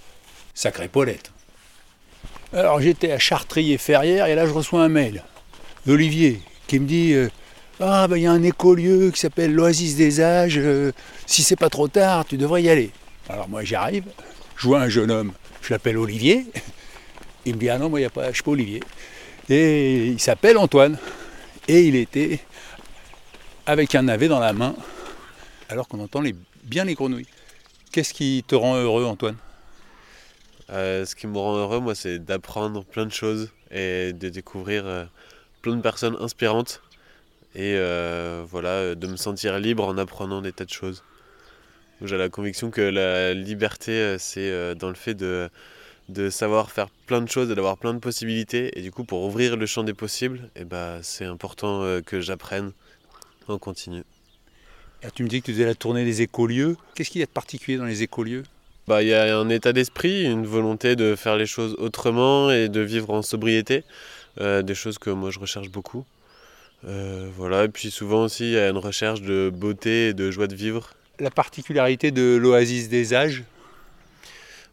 Sacré 0.54 0.86
Paulette. 0.86 1.32
Alors 2.52 2.80
j'étais 2.80 3.10
à 3.10 3.18
Chartrier-Ferrière 3.18 4.26
et 4.26 4.36
là 4.36 4.46
je 4.46 4.52
reçois 4.52 4.84
un 4.84 4.88
mail 4.88 5.24
d'Olivier 5.86 6.40
qui 6.68 6.78
me 6.78 6.86
dit 6.86 7.12
euh, 7.12 7.28
Ah 7.80 8.06
ben 8.06 8.16
il 8.16 8.22
y 8.22 8.26
a 8.26 8.30
un 8.30 8.44
écolieu 8.44 9.10
qui 9.10 9.18
s'appelle 9.18 9.52
l'Oasis 9.52 9.96
des 9.96 10.20
âges, 10.20 10.58
euh, 10.58 10.92
si 11.26 11.42
c'est 11.42 11.56
pas 11.56 11.68
trop 11.68 11.88
tard, 11.88 12.24
tu 12.24 12.36
devrais 12.36 12.62
y 12.62 12.70
aller. 12.70 12.90
Alors 13.28 13.48
moi 13.48 13.64
j'arrive, 13.64 14.04
je 14.54 14.68
vois 14.68 14.80
un 14.80 14.88
jeune 14.88 15.10
homme, 15.10 15.32
je 15.62 15.72
l'appelle 15.72 15.98
Olivier. 15.98 16.46
Il 17.44 17.56
me 17.56 17.60
dit 17.60 17.68
Ah 17.68 17.78
non, 17.78 17.90
moi 17.90 18.00
y 18.00 18.04
a 18.04 18.10
pas, 18.10 18.28
je 18.28 18.34
suis 18.34 18.42
pas 18.44 18.52
Olivier. 18.52 18.80
Et 19.50 20.06
il 20.06 20.20
s'appelle 20.20 20.56
Antoine 20.56 20.96
et 21.68 21.82
il 21.82 21.96
était 21.96 22.40
avec 23.66 23.94
un 23.94 24.02
navet 24.02 24.28
dans 24.28 24.40
la 24.40 24.52
main, 24.52 24.74
alors 25.68 25.88
qu'on 25.88 26.00
entend 26.00 26.22
bien 26.64 26.84
les 26.84 26.94
grenouilles. 26.94 27.26
Qu'est-ce 27.92 28.12
qui 28.12 28.44
te 28.46 28.54
rend 28.54 28.76
heureux, 28.76 29.04
Antoine? 29.04 29.36
Euh, 30.70 31.04
Ce 31.04 31.14
qui 31.14 31.26
me 31.26 31.38
rend 31.38 31.56
heureux, 31.56 31.80
moi, 31.80 31.94
c'est 31.94 32.18
d'apprendre 32.18 32.84
plein 32.84 33.06
de 33.06 33.12
choses 33.12 33.50
et 33.70 34.12
de 34.12 34.28
découvrir 34.28 34.86
euh, 34.86 35.04
plein 35.62 35.76
de 35.76 35.80
personnes 35.80 36.16
inspirantes 36.20 36.82
et 37.54 37.74
euh, 37.76 38.44
voilà, 38.48 38.94
de 38.94 39.06
me 39.06 39.16
sentir 39.16 39.58
libre 39.58 39.86
en 39.86 39.96
apprenant 39.96 40.42
des 40.42 40.52
tas 40.52 40.64
de 40.64 40.70
choses. 40.72 41.04
J'ai 42.02 42.16
la 42.18 42.28
conviction 42.28 42.70
que 42.70 42.80
la 42.80 43.32
liberté, 43.32 44.16
c'est 44.18 44.74
dans 44.74 44.88
le 44.88 44.96
fait 44.96 45.14
de 45.14 45.48
de 46.08 46.30
savoir 46.30 46.70
faire 46.70 46.88
plein 47.06 47.20
de 47.20 47.28
choses 47.28 47.50
et 47.50 47.54
d'avoir 47.54 47.78
plein 47.78 47.94
de 47.94 47.98
possibilités. 47.98 48.78
Et 48.78 48.82
du 48.82 48.90
coup, 48.90 49.04
pour 49.04 49.22
ouvrir 49.22 49.56
le 49.56 49.66
champ 49.66 49.84
des 49.84 49.94
possibles, 49.94 50.50
et 50.56 50.60
eh 50.60 50.64
ben, 50.64 51.00
c'est 51.02 51.24
important 51.24 51.82
euh, 51.82 52.00
que 52.00 52.20
j'apprenne 52.20 52.72
en 53.48 53.58
continu. 53.58 54.02
Et 55.02 55.10
tu 55.14 55.22
me 55.22 55.28
dis 55.28 55.40
que 55.40 55.46
tu 55.46 55.52
faisais 55.52 55.66
la 55.66 55.74
tournée 55.74 56.04
des 56.04 56.22
écolieux. 56.22 56.76
Qu'est-ce 56.94 57.10
qu'il 57.10 57.20
y 57.20 57.22
a 57.22 57.26
de 57.26 57.30
particulier 57.30 57.76
dans 57.76 57.84
les 57.84 58.02
écolieux? 58.02 58.42
Bah, 58.86 59.02
Il 59.02 59.08
y 59.08 59.14
a 59.14 59.38
un 59.38 59.48
état 59.48 59.72
d'esprit, 59.72 60.24
une 60.24 60.46
volonté 60.46 60.96
de 60.96 61.14
faire 61.14 61.36
les 61.36 61.46
choses 61.46 61.74
autrement 61.78 62.50
et 62.50 62.68
de 62.68 62.80
vivre 62.80 63.10
en 63.10 63.22
sobriété. 63.22 63.84
Euh, 64.40 64.62
des 64.62 64.74
choses 64.74 64.98
que 64.98 65.10
moi 65.10 65.30
je 65.30 65.38
recherche 65.38 65.70
beaucoup. 65.70 66.04
Euh, 66.86 67.30
voilà, 67.36 67.64
et 67.64 67.68
puis 67.68 67.90
souvent 67.90 68.24
aussi 68.24 68.44
il 68.44 68.52
y 68.52 68.58
a 68.58 68.68
une 68.68 68.78
recherche 68.78 69.22
de 69.22 69.50
beauté 69.54 70.08
et 70.08 70.14
de 70.14 70.30
joie 70.30 70.48
de 70.48 70.54
vivre. 70.54 70.90
La 71.18 71.30
particularité 71.30 72.10
de 72.10 72.36
l'oasis 72.36 72.88
des 72.88 73.14
âges? 73.14 73.44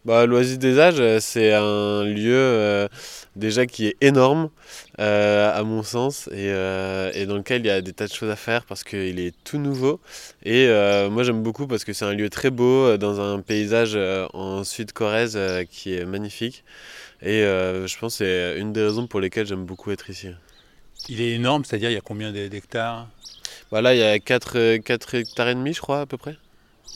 Bah, 0.03 0.25
L'Oasis 0.25 0.57
des 0.57 0.79
Âges, 0.79 0.99
euh, 0.99 1.19
c'est 1.19 1.53
un 1.53 2.03
lieu 2.03 2.33
euh, 2.35 2.87
déjà 3.35 3.67
qui 3.67 3.85
est 3.85 3.95
énorme, 4.01 4.49
euh, 4.99 5.51
à 5.53 5.61
mon 5.63 5.83
sens, 5.83 6.27
et, 6.29 6.49
euh, 6.49 7.11
et 7.13 7.27
dans 7.27 7.37
lequel 7.37 7.61
il 7.61 7.67
y 7.67 7.69
a 7.69 7.81
des 7.81 7.93
tas 7.93 8.07
de 8.07 8.13
choses 8.13 8.31
à 8.31 8.35
faire 8.35 8.65
parce 8.65 8.83
qu'il 8.83 9.19
est 9.19 9.35
tout 9.43 9.59
nouveau. 9.59 9.99
Et 10.43 10.67
moi, 11.11 11.21
j'aime 11.23 11.43
beaucoup 11.43 11.67
parce 11.67 11.83
que 11.83 11.93
c'est 11.93 12.05
un 12.05 12.13
lieu 12.13 12.29
très 12.29 12.49
beau, 12.49 12.97
dans 12.97 13.21
un 13.21 13.41
paysage 13.41 13.95
en 14.33 14.63
Sud-Corrèze 14.63 15.37
qui 15.69 15.93
est 15.93 16.05
magnifique. 16.05 16.63
Et 17.21 17.41
je 17.43 17.99
pense 17.99 18.17
que 18.17 18.25
c'est 18.25 18.59
une 18.59 18.73
des 18.73 18.83
raisons 18.83 19.05
pour 19.05 19.19
lesquelles 19.21 19.45
j'aime 19.45 19.65
beaucoup 19.65 19.91
être 19.91 20.09
ici. 20.09 20.29
Il 21.09 21.21
est 21.21 21.33
énorme, 21.33 21.63
c'est-à-dire 21.63 21.91
il 21.91 21.93
y 21.93 21.97
a 21.97 22.01
combien 22.01 22.31
d'hectares? 22.31 23.07
Voilà, 23.69 23.93
il 23.93 23.99
y 23.99 24.03
a 24.03 24.19
4, 24.19 24.77
4 24.77 25.15
hectares 25.15 25.49
et 25.49 25.55
demi, 25.55 25.73
je 25.73 25.81
crois, 25.81 26.01
à 26.01 26.05
peu 26.07 26.17
près. 26.17 26.35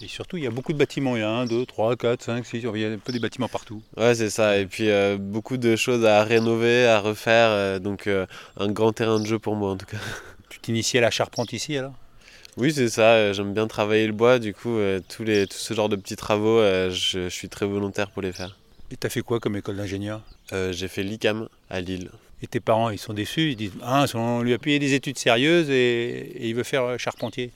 Et 0.01 0.07
surtout, 0.07 0.37
il 0.37 0.43
y 0.43 0.47
a 0.47 0.51
beaucoup 0.51 0.73
de 0.73 0.77
bâtiments. 0.77 1.15
Il 1.15 1.21
y 1.21 1.23
a 1.23 1.29
1, 1.29 1.45
2, 1.45 1.65
3, 1.65 1.95
4, 1.95 2.21
5, 2.21 2.45
6, 2.45 2.57
il 2.57 2.81
y 2.81 2.85
a 2.85 2.89
un 2.89 2.97
peu 2.97 3.13
des 3.13 3.19
bâtiments 3.19 3.47
partout. 3.47 3.81
Ouais, 3.97 4.13
c'est 4.13 4.29
ça. 4.29 4.57
Et 4.57 4.65
puis 4.65 4.89
euh, 4.89 5.17
beaucoup 5.17 5.57
de 5.57 5.75
choses 5.75 6.05
à 6.05 6.23
rénover, 6.23 6.85
à 6.85 6.99
refaire. 6.99 7.49
euh, 7.49 7.79
donc 7.79 8.07
euh, 8.07 8.25
un 8.57 8.67
grand 8.71 8.91
terrain 8.91 9.19
de 9.19 9.25
jeu 9.25 9.39
pour 9.39 9.55
moi 9.55 9.71
en 9.71 9.77
tout 9.77 9.85
cas. 9.85 9.97
Tu 10.49 10.59
t'inities 10.59 10.99
à 10.99 11.01
la 11.01 11.11
charpente 11.11 11.53
ici 11.53 11.75
alors? 11.75 11.93
Oui, 12.55 12.71
c'est 12.71 12.87
ça. 12.87 13.33
J'aime 13.33 13.53
bien 13.53 13.67
travailler 13.67 14.05
le 14.07 14.13
bois. 14.13 14.39
Du 14.39 14.53
coup, 14.53 14.77
tous, 15.09 15.23
les, 15.23 15.47
tout 15.47 15.57
ce 15.57 15.73
genre 15.73 15.89
de 15.89 15.95
petits 15.97 16.15
travaux, 16.15 16.59
je, 16.61 16.89
je 17.23 17.29
suis 17.29 17.49
très 17.49 17.65
volontaire 17.65 18.09
pour 18.11 18.21
les 18.21 18.31
faire. 18.31 18.55
Et 18.91 18.95
t'as 18.95 19.09
fait 19.09 19.21
quoi 19.21 19.39
comme 19.39 19.57
école 19.57 19.75
d'ingénieur? 19.75 20.21
J'ai 20.71 20.87
fait 20.87 21.03
l'ICAM 21.03 21.49
à 21.69 21.81
Lille. 21.81 22.09
Et 22.41 22.47
tes 22.47 22.59
parents, 22.61 22.89
ils 22.91 22.99
sont 22.99 23.13
déçus 23.13 23.51
Ils 23.51 23.55
disent 23.55 23.73
Ah, 23.81 24.05
on 24.13 24.41
lui 24.43 24.53
a 24.53 24.57
payé 24.59 24.77
des 24.79 24.93
études 24.93 25.17
sérieuses 25.17 25.69
et, 25.69 26.19
et 26.35 26.47
il 26.47 26.55
veut 26.55 26.63
faire 26.63 26.97
charpentier. 26.99 27.51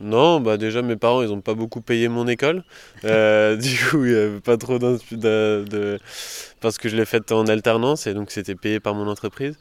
Non, 0.00 0.40
bah 0.40 0.58
déjà 0.58 0.82
mes 0.82 0.96
parents 0.96 1.22
ils 1.22 1.32
ont 1.32 1.40
pas 1.40 1.54
beaucoup 1.54 1.80
payé 1.80 2.08
mon 2.08 2.28
école, 2.28 2.64
Euh, 3.04 3.56
du 3.66 3.78
coup 3.88 4.04
il 4.04 4.12
y 4.12 4.14
avait 4.16 4.40
pas 4.40 4.58
trop 4.58 4.78
d'inspi- 4.78 5.16
de, 5.16 5.64
de- 5.70 5.98
parce 6.60 6.76
que 6.76 6.88
je 6.90 6.96
l'ai 6.96 7.06
faite 7.06 7.32
en 7.32 7.46
alternance 7.46 8.06
et 8.06 8.12
donc 8.12 8.30
c'était 8.30 8.54
payé 8.54 8.78
par 8.78 8.94
mon 8.94 9.08
entreprise. 9.08 9.58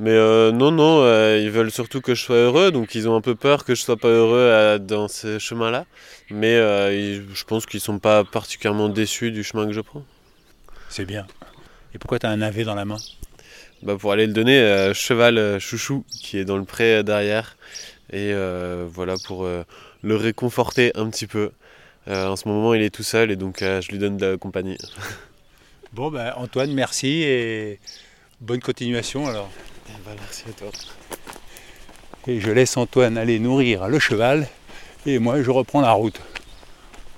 Mais 0.00 0.10
euh, 0.12 0.52
non 0.52 0.72
non, 0.72 1.00
euh, 1.02 1.38
ils 1.40 1.50
veulent 1.50 1.70
surtout 1.70 2.00
que 2.00 2.14
je 2.14 2.22
sois 2.22 2.36
heureux, 2.36 2.72
donc 2.72 2.94
ils 2.96 3.08
ont 3.08 3.16
un 3.16 3.20
peu 3.20 3.36
peur 3.36 3.64
que 3.64 3.74
je 3.76 3.82
sois 3.82 3.96
pas 3.96 4.08
heureux 4.08 4.78
dans 4.80 5.08
ce 5.08 5.38
chemin-là. 5.38 5.86
Mais 6.30 6.54
ils- 6.94 7.24
je 7.34 7.44
pense 7.44 7.66
qu'ils 7.66 7.80
sont 7.80 7.98
pas 8.00 8.24
particulièrement 8.24 8.88
déçus 8.88 9.30
du 9.30 9.44
chemin 9.44 9.66
que 9.66 9.72
je 9.72 9.80
prends. 9.80 10.04
C'est 10.88 11.04
bien. 11.04 11.26
Et 11.94 11.98
pourquoi 11.98 12.18
t'as 12.18 12.30
un 12.30 12.38
navet 12.38 12.64
dans 12.64 12.74
la 12.74 12.84
main? 12.84 12.98
Bah, 13.82 13.96
pour 13.98 14.12
aller 14.12 14.26
le 14.26 14.32
donner, 14.32 14.90
cheval 14.94 15.58
chouchou 15.60 16.04
qui 16.10 16.38
est 16.38 16.44
dans 16.44 16.56
le 16.56 16.64
pré 16.64 17.04
derrière. 17.04 17.56
Et 18.10 18.32
euh, 18.32 18.86
voilà, 18.90 19.14
pour 19.24 19.44
euh, 19.44 19.64
le 20.02 20.16
réconforter 20.16 20.92
un 20.94 21.08
petit 21.10 21.26
peu. 21.26 21.50
Euh, 22.08 22.26
en 22.28 22.36
ce 22.36 22.48
moment, 22.48 22.72
il 22.74 22.82
est 22.82 22.90
tout 22.90 23.02
seul 23.02 23.30
et 23.30 23.36
donc 23.36 23.58
je 23.60 23.88
lui 23.90 23.98
donne 23.98 24.16
de 24.16 24.26
la 24.26 24.36
compagnie. 24.36 24.78
Bon, 25.94 26.10
ben 26.10 26.34
Antoine, 26.36 26.72
merci 26.74 27.22
et 27.22 27.80
bonne 28.42 28.60
continuation 28.60 29.26
alors. 29.26 29.48
merci 30.06 30.44
à 30.46 30.52
toi. 30.52 30.68
Et 32.26 32.40
je 32.40 32.50
laisse 32.50 32.76
Antoine 32.76 33.16
aller 33.16 33.38
nourrir 33.38 33.88
le 33.88 33.98
cheval 33.98 34.48
et 35.06 35.18
moi 35.18 35.42
je 35.42 35.50
reprends 35.50 35.80
la 35.80 35.92
route. 35.92 36.20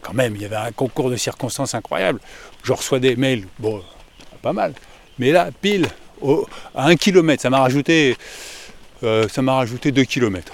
Quand 0.03 0.13
même, 0.15 0.37
il 0.37 0.43
y 0.43 0.45
avait 0.45 0.55
un 0.55 0.71
concours 0.71 1.11
de 1.11 1.17
circonstances 1.17 1.75
incroyable. 1.75 2.21
Je 2.63 2.73
reçois 2.73 3.01
des 3.01 3.17
mails, 3.17 3.45
bon, 3.59 3.83
pas 4.41 4.53
mal. 4.53 4.73
Mais 5.19 5.33
là, 5.33 5.51
pile, 5.61 5.89
au- 6.21 6.47
à 6.75 6.87
un 6.87 6.95
kilomètre, 6.97 7.43
ça 7.43 7.51
m'a 7.51 7.59
rajouté, 7.59 8.17
euh, 9.03 9.27
ça 9.29 9.43
m'a 9.43 9.55
rajouté 9.55 9.91
deux 9.91 10.05
kilomètres. 10.05 10.53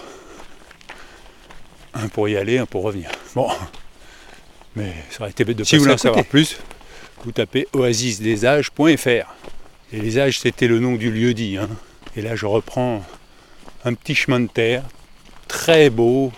Un 2.02 2.08
pour 2.08 2.28
y 2.28 2.36
aller, 2.36 2.58
un 2.58 2.66
pour 2.66 2.82
revenir. 2.82 3.10
Bon, 3.34 3.48
mais 4.74 4.92
ça 5.10 5.22
aurait 5.22 5.30
été 5.30 5.44
bête 5.44 5.56
de 5.56 5.64
Si 5.64 5.70
passer 5.70 5.76
vous 5.78 5.82
voulez 5.84 5.94
en 5.94 5.98
savoir 5.98 6.24
plus, 6.24 6.58
vous 7.24 7.32
tapez 7.32 7.66
oasisdesages.fr. 7.72 9.34
Et 9.92 10.00
les 10.00 10.18
âges, 10.18 10.40
c'était 10.40 10.66
le 10.68 10.78
nom 10.78 10.96
du 10.96 11.10
lieu 11.10 11.32
dit. 11.32 11.56
hein. 11.56 11.68
Et 12.16 12.22
là, 12.22 12.36
je 12.36 12.46
reprends 12.46 13.04
un 13.84 13.94
petit 13.94 14.14
chemin 14.14 14.40
de 14.40 14.48
terre, 14.48 14.82
très 15.48 15.90
beau, 15.90 16.32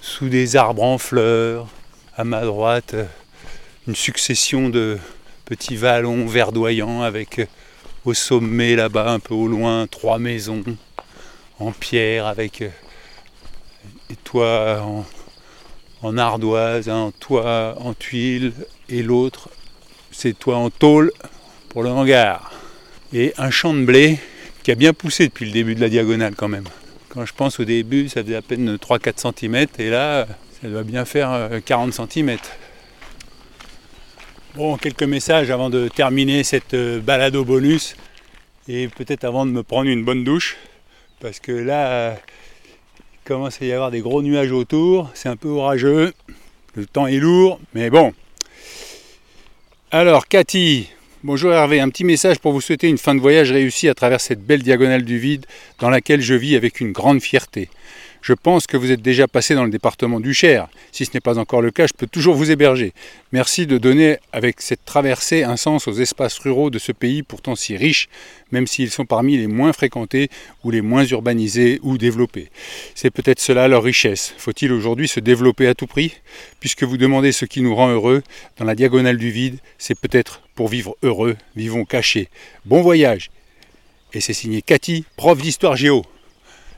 sous 0.00 0.28
des 0.28 0.56
arbres 0.56 0.82
en 0.84 0.98
fleurs. 0.98 1.66
À 2.16 2.24
ma 2.24 2.42
droite, 2.44 2.94
euh, 2.94 3.04
une 3.86 3.96
succession 3.96 4.68
de 4.68 4.98
petits 5.44 5.76
vallons 5.76 6.26
verdoyants 6.26 7.02
avec 7.02 7.40
euh, 7.40 7.46
au 8.04 8.14
sommet 8.14 8.76
là-bas, 8.76 9.10
un 9.10 9.18
peu 9.18 9.34
au 9.34 9.48
loin, 9.48 9.86
trois 9.86 10.18
maisons 10.18 10.62
en 11.58 11.72
pierre 11.72 12.26
avec 12.26 12.62
euh, 12.62 12.68
des 14.08 14.16
toits 14.16 14.82
en, 16.02 16.18
ardoise, 16.18 16.88
un 16.88 17.12
toit 17.18 17.76
en 17.80 17.94
tuile 17.94 18.52
et 18.88 19.02
l'autre, 19.02 19.48
c'est 20.12 20.38
toit 20.38 20.56
en 20.56 20.70
tôle 20.70 21.12
pour 21.68 21.82
le 21.82 21.90
hangar. 21.90 22.52
Et 23.12 23.32
un 23.38 23.50
champ 23.50 23.74
de 23.74 23.84
blé 23.84 24.18
qui 24.62 24.70
a 24.70 24.74
bien 24.74 24.92
poussé 24.92 25.28
depuis 25.28 25.46
le 25.46 25.52
début 25.52 25.74
de 25.74 25.80
la 25.80 25.88
diagonale 25.88 26.34
quand 26.36 26.48
même. 26.48 26.64
Quand 27.08 27.24
je 27.24 27.32
pense 27.32 27.60
au 27.60 27.64
début, 27.64 28.08
ça 28.08 28.22
faisait 28.22 28.36
à 28.36 28.42
peine 28.42 28.76
3-4 28.76 29.32
cm 29.38 29.66
et 29.78 29.90
là, 29.90 30.26
ça 30.60 30.68
doit 30.68 30.82
bien 30.82 31.04
faire 31.04 31.30
euh, 31.32 31.60
40 31.64 31.92
cm. 31.92 32.36
Bon, 34.54 34.76
quelques 34.76 35.02
messages 35.02 35.50
avant 35.50 35.70
de 35.70 35.88
terminer 35.88 36.42
cette 36.42 36.74
euh, 36.74 37.00
balade 37.00 37.36
au 37.36 37.44
bonus 37.44 37.96
et 38.68 38.88
peut-être 38.88 39.24
avant 39.24 39.46
de 39.46 39.50
me 39.50 39.62
prendre 39.62 39.88
une 39.88 40.04
bonne 40.04 40.24
douche 40.24 40.56
parce 41.20 41.40
que 41.40 41.52
là, 41.52 41.86
euh, 41.88 42.14
commence 43.26 43.60
à 43.60 43.64
y 43.64 43.72
avoir 43.72 43.90
des 43.90 44.00
gros 44.00 44.22
nuages 44.22 44.52
autour, 44.52 45.10
c'est 45.14 45.28
un 45.28 45.36
peu 45.36 45.48
orageux, 45.48 46.12
le 46.76 46.86
temps 46.86 47.08
est 47.08 47.18
lourd, 47.18 47.58
mais 47.74 47.90
bon. 47.90 48.12
Alors, 49.90 50.28
Cathy, 50.28 50.88
Bonjour 51.24 51.52
Hervé, 51.52 51.80
un 51.80 51.88
petit 51.88 52.04
message 52.04 52.38
pour 52.38 52.52
vous 52.52 52.60
souhaiter 52.60 52.88
une 52.88 52.98
fin 52.98 53.16
de 53.16 53.20
voyage 53.20 53.50
réussie 53.50 53.88
à 53.88 53.94
travers 53.94 54.20
cette 54.20 54.46
belle 54.46 54.62
diagonale 54.62 55.02
du 55.02 55.18
vide 55.18 55.44
dans 55.80 55.90
laquelle 55.90 56.20
je 56.20 56.34
vis 56.34 56.54
avec 56.54 56.80
une 56.80 56.92
grande 56.92 57.20
fierté. 57.20 57.68
Je 58.22 58.32
pense 58.32 58.66
que 58.66 58.76
vous 58.76 58.90
êtes 58.90 59.02
déjà 59.02 59.28
passé 59.28 59.54
dans 59.54 59.64
le 59.64 59.70
département 59.70 60.20
du 60.20 60.34
Cher. 60.34 60.68
Si 60.92 61.04
ce 61.04 61.10
n'est 61.14 61.20
pas 61.20 61.38
encore 61.38 61.62
le 61.62 61.70
cas, 61.70 61.86
je 61.86 61.92
peux 61.92 62.06
toujours 62.06 62.34
vous 62.34 62.50
héberger. 62.50 62.92
Merci 63.32 63.66
de 63.66 63.78
donner 63.78 64.18
avec 64.32 64.60
cette 64.60 64.84
traversée 64.84 65.42
un 65.42 65.56
sens 65.56 65.86
aux 65.88 65.92
espaces 65.92 66.38
ruraux 66.38 66.70
de 66.70 66.78
ce 66.78 66.92
pays 66.92 67.22
pourtant 67.22 67.54
si 67.54 67.76
riche, 67.76 68.08
même 68.50 68.66
s'ils 68.66 68.90
sont 68.90 69.04
parmi 69.04 69.36
les 69.36 69.46
moins 69.46 69.72
fréquentés 69.72 70.28
ou 70.64 70.70
les 70.70 70.80
moins 70.80 71.04
urbanisés 71.04 71.78
ou 71.82 71.98
développés. 71.98 72.50
C'est 72.94 73.10
peut-être 73.10 73.40
cela 73.40 73.68
leur 73.68 73.82
richesse. 73.82 74.34
Faut-il 74.38 74.72
aujourd'hui 74.72 75.08
se 75.08 75.20
développer 75.20 75.66
à 75.66 75.74
tout 75.74 75.86
prix? 75.86 76.14
Puisque 76.60 76.82
vous 76.82 76.96
demandez 76.96 77.32
ce 77.32 77.44
qui 77.44 77.62
nous 77.62 77.74
rend 77.74 77.90
heureux, 77.90 78.22
dans 78.58 78.64
la 78.64 78.74
diagonale 78.74 79.18
du 79.18 79.30
vide, 79.30 79.58
c'est 79.78 79.98
peut-être 79.98 80.42
pour 80.54 80.68
vivre 80.68 80.96
heureux, 81.02 81.36
vivons 81.54 81.84
cachés. 81.84 82.28
Bon 82.64 82.82
voyage 82.82 83.30
Et 84.12 84.20
c'est 84.20 84.32
signé 84.32 84.62
Cathy, 84.62 85.04
prof 85.16 85.40
d'histoire 85.40 85.76
géo. 85.76 86.04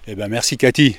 Eh 0.07 0.14
ben 0.14 0.28
merci 0.28 0.57
Cathy. 0.57 0.97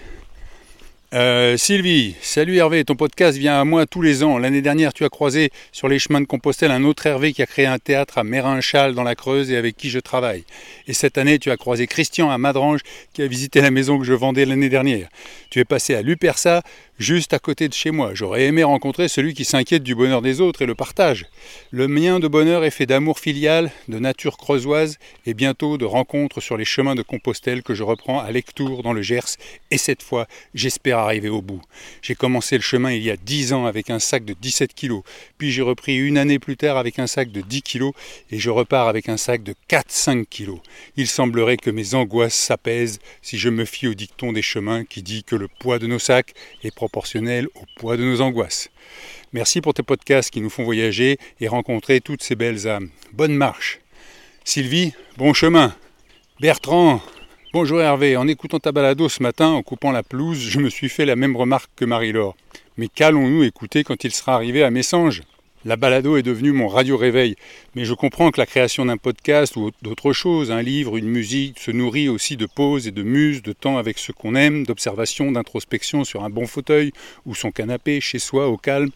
Euh, 1.16 1.58
Sylvie, 1.58 2.16
salut 2.22 2.58
Hervé, 2.58 2.86
ton 2.86 2.96
podcast 2.96 3.36
vient 3.36 3.60
à 3.60 3.66
moi 3.66 3.88
tous 3.88 4.04
les 4.04 4.22
ans. 4.22 4.38
L'année 4.38 4.62
dernière, 4.62 4.94
tu 4.94 5.06
as 5.06 5.10
croisé 5.10 5.50
sur 5.72 5.88
les 5.88 5.98
chemins 5.98 6.22
de 6.22 6.28
Compostelle 6.28 6.70
un 6.70 6.84
autre 6.84 7.08
Hervé 7.08 7.34
qui 7.34 7.42
a 7.42 7.48
créé 7.48 7.66
un 7.66 7.80
théâtre 7.80 8.20
à 8.20 8.24
Mérinchal 8.24 8.94
dans 8.94 9.02
la 9.02 9.16
Creuse 9.16 9.50
et 9.50 9.58
avec 9.58 9.76
qui 9.76 9.90
je 9.90 9.98
travaille. 9.98 10.44
Et 10.86 10.94
cette 10.94 11.18
année, 11.18 11.40
tu 11.40 11.50
as 11.50 11.58
croisé 11.58 11.88
Christian 11.88 12.30
à 12.30 12.38
Madrange 12.38 12.82
qui 13.14 13.24
a 13.24 13.28
visité 13.28 13.60
la 13.60 13.72
maison 13.72 13.98
que 13.98 14.06
je 14.06 14.14
vendais 14.14 14.46
l'année 14.46 14.70
dernière. 14.70 15.10
Tu 15.50 15.58
es 15.58 15.66
passé 15.66 15.96
à 15.96 16.04
Lupersa, 16.04 16.62
juste 17.00 17.34
à 17.34 17.40
côté 17.40 17.68
de 17.68 17.74
chez 17.74 17.90
moi. 17.90 18.12
J'aurais 18.14 18.44
aimé 18.44 18.64
rencontrer 18.64 19.08
celui 19.08 19.34
qui 19.34 19.46
s'inquiète 19.46 19.82
du 19.82 19.96
bonheur 19.96 20.22
des 20.22 20.42
autres 20.42 20.62
et 20.62 20.68
le 20.68 20.76
partage. 20.76 21.26
Le 21.72 21.88
mien 21.88 22.20
de 22.20 22.28
bonheur 22.28 22.64
est 22.64 22.70
fait 22.70 22.86
d'amour 22.86 23.18
filial, 23.18 23.72
de 23.88 23.98
nature 23.98 24.38
creusoise 24.38 25.00
et 25.26 25.34
bientôt 25.34 25.80
de 25.80 25.86
rencontres 25.86 26.40
sur 26.40 26.56
les 26.56 26.66
chemins 26.66 26.96
de 26.96 27.02
Compostelle 27.02 27.64
que 27.64 27.74
je 27.74 27.82
reprends 27.84 28.20
à 28.20 28.30
Lectour 28.30 28.84
dans 28.84 28.94
le 28.94 29.02
Gers. 29.02 29.38
Et 29.72 29.80
cette 29.80 30.04
fois, 30.04 30.28
j'espère 30.54 30.99
arriver 31.04 31.30
au 31.30 31.42
bout. 31.42 31.62
J'ai 32.02 32.16
commencé 32.16 32.56
le 32.56 32.62
chemin 32.62 32.92
il 32.92 33.04
y 33.04 33.12
a 33.12 33.18
10 33.18 33.54
ans 33.54 33.66
avec 33.66 33.90
un 33.90 34.00
sac 34.00 34.26
de 34.26 34.34
17 34.34 34.74
kilos, 34.74 35.04
puis 35.38 35.52
j'ai 35.52 35.62
repris 35.62 35.98
une 35.98 36.18
année 36.18 36.40
plus 36.40 36.58
tard 36.58 36.78
avec 36.78 37.00
un 37.00 37.08
sac 37.08 37.32
de 37.32 37.42
10 37.42 37.62
kilos 37.62 37.94
et 38.32 38.40
je 38.40 38.50
repars 38.50 38.88
avec 38.88 39.10
un 39.10 39.18
sac 39.18 39.44
de 39.44 39.54
4-5 39.70 40.26
kilos. 40.26 40.60
Il 40.96 41.08
semblerait 41.08 41.58
que 41.58 41.70
mes 41.70 41.96
angoisses 41.96 42.34
s'apaisent 42.34 43.00
si 43.22 43.38
je 43.38 43.50
me 43.50 43.66
fie 43.66 43.88
au 43.88 43.94
dicton 43.94 44.32
des 44.32 44.42
chemins 44.42 44.86
qui 44.86 45.02
dit 45.02 45.24
que 45.24 45.36
le 45.36 45.48
poids 45.48 45.80
de 45.80 45.88
nos 45.88 46.00
sacs 46.00 46.34
est 46.64 46.74
proportionnel 46.74 47.48
au 47.56 47.64
poids 47.76 47.98
de 47.98 48.04
nos 48.04 48.22
angoisses. 48.22 48.70
Merci 49.34 49.62
pour 49.62 49.74
tes 49.74 49.84
podcasts 49.84 50.32
qui 50.32 50.42
nous 50.42 50.50
font 50.50 50.64
voyager 50.64 51.18
et 51.40 51.48
rencontrer 51.48 52.02
toutes 52.02 52.24
ces 52.24 52.36
belles 52.36 52.68
âmes. 52.68 52.90
Bonne 53.14 53.36
marche. 53.36 53.80
Sylvie, 54.44 54.94
bon 55.18 55.34
chemin. 55.34 55.76
Bertrand, 56.40 57.02
bonjour 57.54 57.82
Hervé. 57.82 58.16
En 58.16 58.28
écoutant 58.28 58.60
ta 58.60 58.72
balado 58.72 59.10
ce 59.10 59.24
matin, 59.24 59.48
en 59.48 59.64
coupant 59.64 59.92
la 59.92 60.04
pelouse, 60.04 60.40
je 60.40 60.60
me 60.60 60.70
suis 60.70 60.90
fait 60.90 61.06
la 61.06 61.16
même 61.16 61.36
remarque 61.36 61.72
que 61.76 61.86
Marie-Laure. 61.86 62.36
Mais 62.78 62.88
qu'allons-nous 62.88 63.44
écouter 63.44 63.84
quand 63.84 64.04
il 64.04 64.12
sera 64.12 64.36
arrivé 64.36 64.64
à 64.64 64.70
Messanges 64.70 65.24
La 65.66 65.76
balado 65.76 66.16
est 66.16 66.24
devenue 66.24 66.52
mon 66.52 66.68
radio-réveil, 66.68 67.36
mais 67.76 67.86
je 67.86 67.94
comprends 67.94 68.30
que 68.30 68.40
la 68.40 68.46
création 68.46 68.86
d'un 68.86 68.98
podcast 68.98 69.56
ou 69.56 69.72
d'autre 69.82 70.14
chose, 70.14 70.52
un 70.52 70.62
livre, 70.62 70.96
une 70.96 71.10
musique, 71.10 71.60
se 71.60 71.72
nourrit 71.72 72.08
aussi 72.08 72.38
de 72.38 72.46
pauses 72.46 72.88
et 72.88 72.92
de 72.92 73.04
muses, 73.04 73.42
de 73.42 73.54
temps 73.54 73.78
avec 73.78 73.98
ce 73.98 74.12
qu'on 74.12 74.36
aime, 74.36 74.66
d'observation, 74.66 75.32
d'introspection 75.32 76.04
sur 76.04 76.24
un 76.24 76.30
bon 76.30 76.46
fauteuil 76.46 76.92
ou 77.26 77.34
son 77.34 77.52
canapé, 77.52 78.00
chez 78.00 78.20
soi, 78.20 78.48
au 78.48 78.58
calme. 78.58 78.92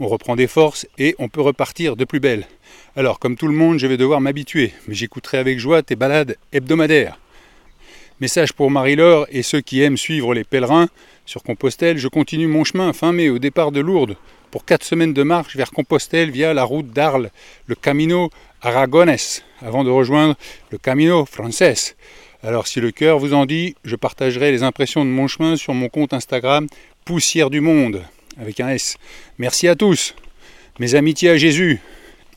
On 0.00 0.08
reprend 0.08 0.34
des 0.34 0.48
forces 0.48 0.86
et 0.98 1.14
on 1.18 1.28
peut 1.28 1.40
repartir 1.40 1.94
de 1.94 2.04
plus 2.04 2.20
belle. 2.20 2.48
Alors, 2.96 3.18
comme 3.18 3.36
tout 3.36 3.48
le 3.48 3.54
monde, 3.54 3.78
je 3.78 3.86
vais 3.86 3.96
devoir 3.96 4.20
m'habituer, 4.20 4.72
mais 4.88 4.94
j'écouterai 4.94 5.38
avec 5.38 5.58
joie 5.58 5.82
tes 5.82 5.96
balades 5.96 6.36
hebdomadaires. 6.52 7.18
Message 8.22 8.52
pour 8.52 8.70
Marie-Laure 8.70 9.26
et 9.30 9.42
ceux 9.42 9.60
qui 9.60 9.82
aiment 9.82 9.96
suivre 9.96 10.32
les 10.32 10.44
pèlerins. 10.44 10.88
Sur 11.26 11.42
Compostelle, 11.42 11.98
je 11.98 12.06
continue 12.06 12.46
mon 12.46 12.62
chemin 12.62 12.92
fin 12.92 13.10
mai 13.10 13.28
au 13.30 13.40
départ 13.40 13.72
de 13.72 13.80
Lourdes 13.80 14.16
pour 14.52 14.64
quatre 14.64 14.84
semaines 14.84 15.12
de 15.12 15.24
marche 15.24 15.56
vers 15.56 15.72
Compostelle 15.72 16.30
via 16.30 16.54
la 16.54 16.62
route 16.62 16.86
d'Arles, 16.92 17.32
le 17.66 17.74
Camino 17.74 18.30
Aragonés, 18.60 19.40
avant 19.60 19.82
de 19.82 19.90
rejoindre 19.90 20.36
le 20.70 20.78
Camino 20.78 21.24
Frances. 21.24 21.96
Alors 22.44 22.68
si 22.68 22.80
le 22.80 22.92
cœur 22.92 23.18
vous 23.18 23.34
en 23.34 23.44
dit, 23.44 23.74
je 23.82 23.96
partagerai 23.96 24.52
les 24.52 24.62
impressions 24.62 25.04
de 25.04 25.10
mon 25.10 25.26
chemin 25.26 25.56
sur 25.56 25.74
mon 25.74 25.88
compte 25.88 26.12
Instagram 26.12 26.68
Poussière 27.04 27.50
du 27.50 27.60
Monde, 27.60 28.04
avec 28.40 28.60
un 28.60 28.68
S. 28.68 28.98
Merci 29.38 29.66
à 29.66 29.74
tous. 29.74 30.14
Mes 30.78 30.94
amitiés 30.94 31.30
à 31.30 31.36
Jésus. 31.36 31.80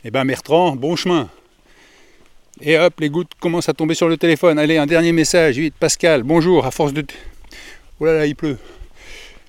Eh 0.03 0.09
ben 0.09 0.25
Bertrand, 0.25 0.75
bon 0.75 0.95
chemin. 0.95 1.29
Et 2.61 2.77
hop, 2.77 2.93
les 2.99 3.09
gouttes 3.09 3.31
commencent 3.39 3.67
à 3.67 3.73
tomber 3.73 3.95
sur 3.95 4.07
le 4.07 4.15
téléphone. 4.17 4.57
Allez, 4.57 4.77
un 4.77 4.85
dernier 4.85 5.11
message, 5.11 5.57
vite, 5.57 5.75
Pascal, 5.77 6.23
bonjour, 6.23 6.65
à 6.65 6.71
force 6.71 6.93
de... 6.93 7.05
Oh 7.99 8.05
là 8.05 8.13
là, 8.13 8.25
il 8.25 8.35
pleut. 8.35 8.57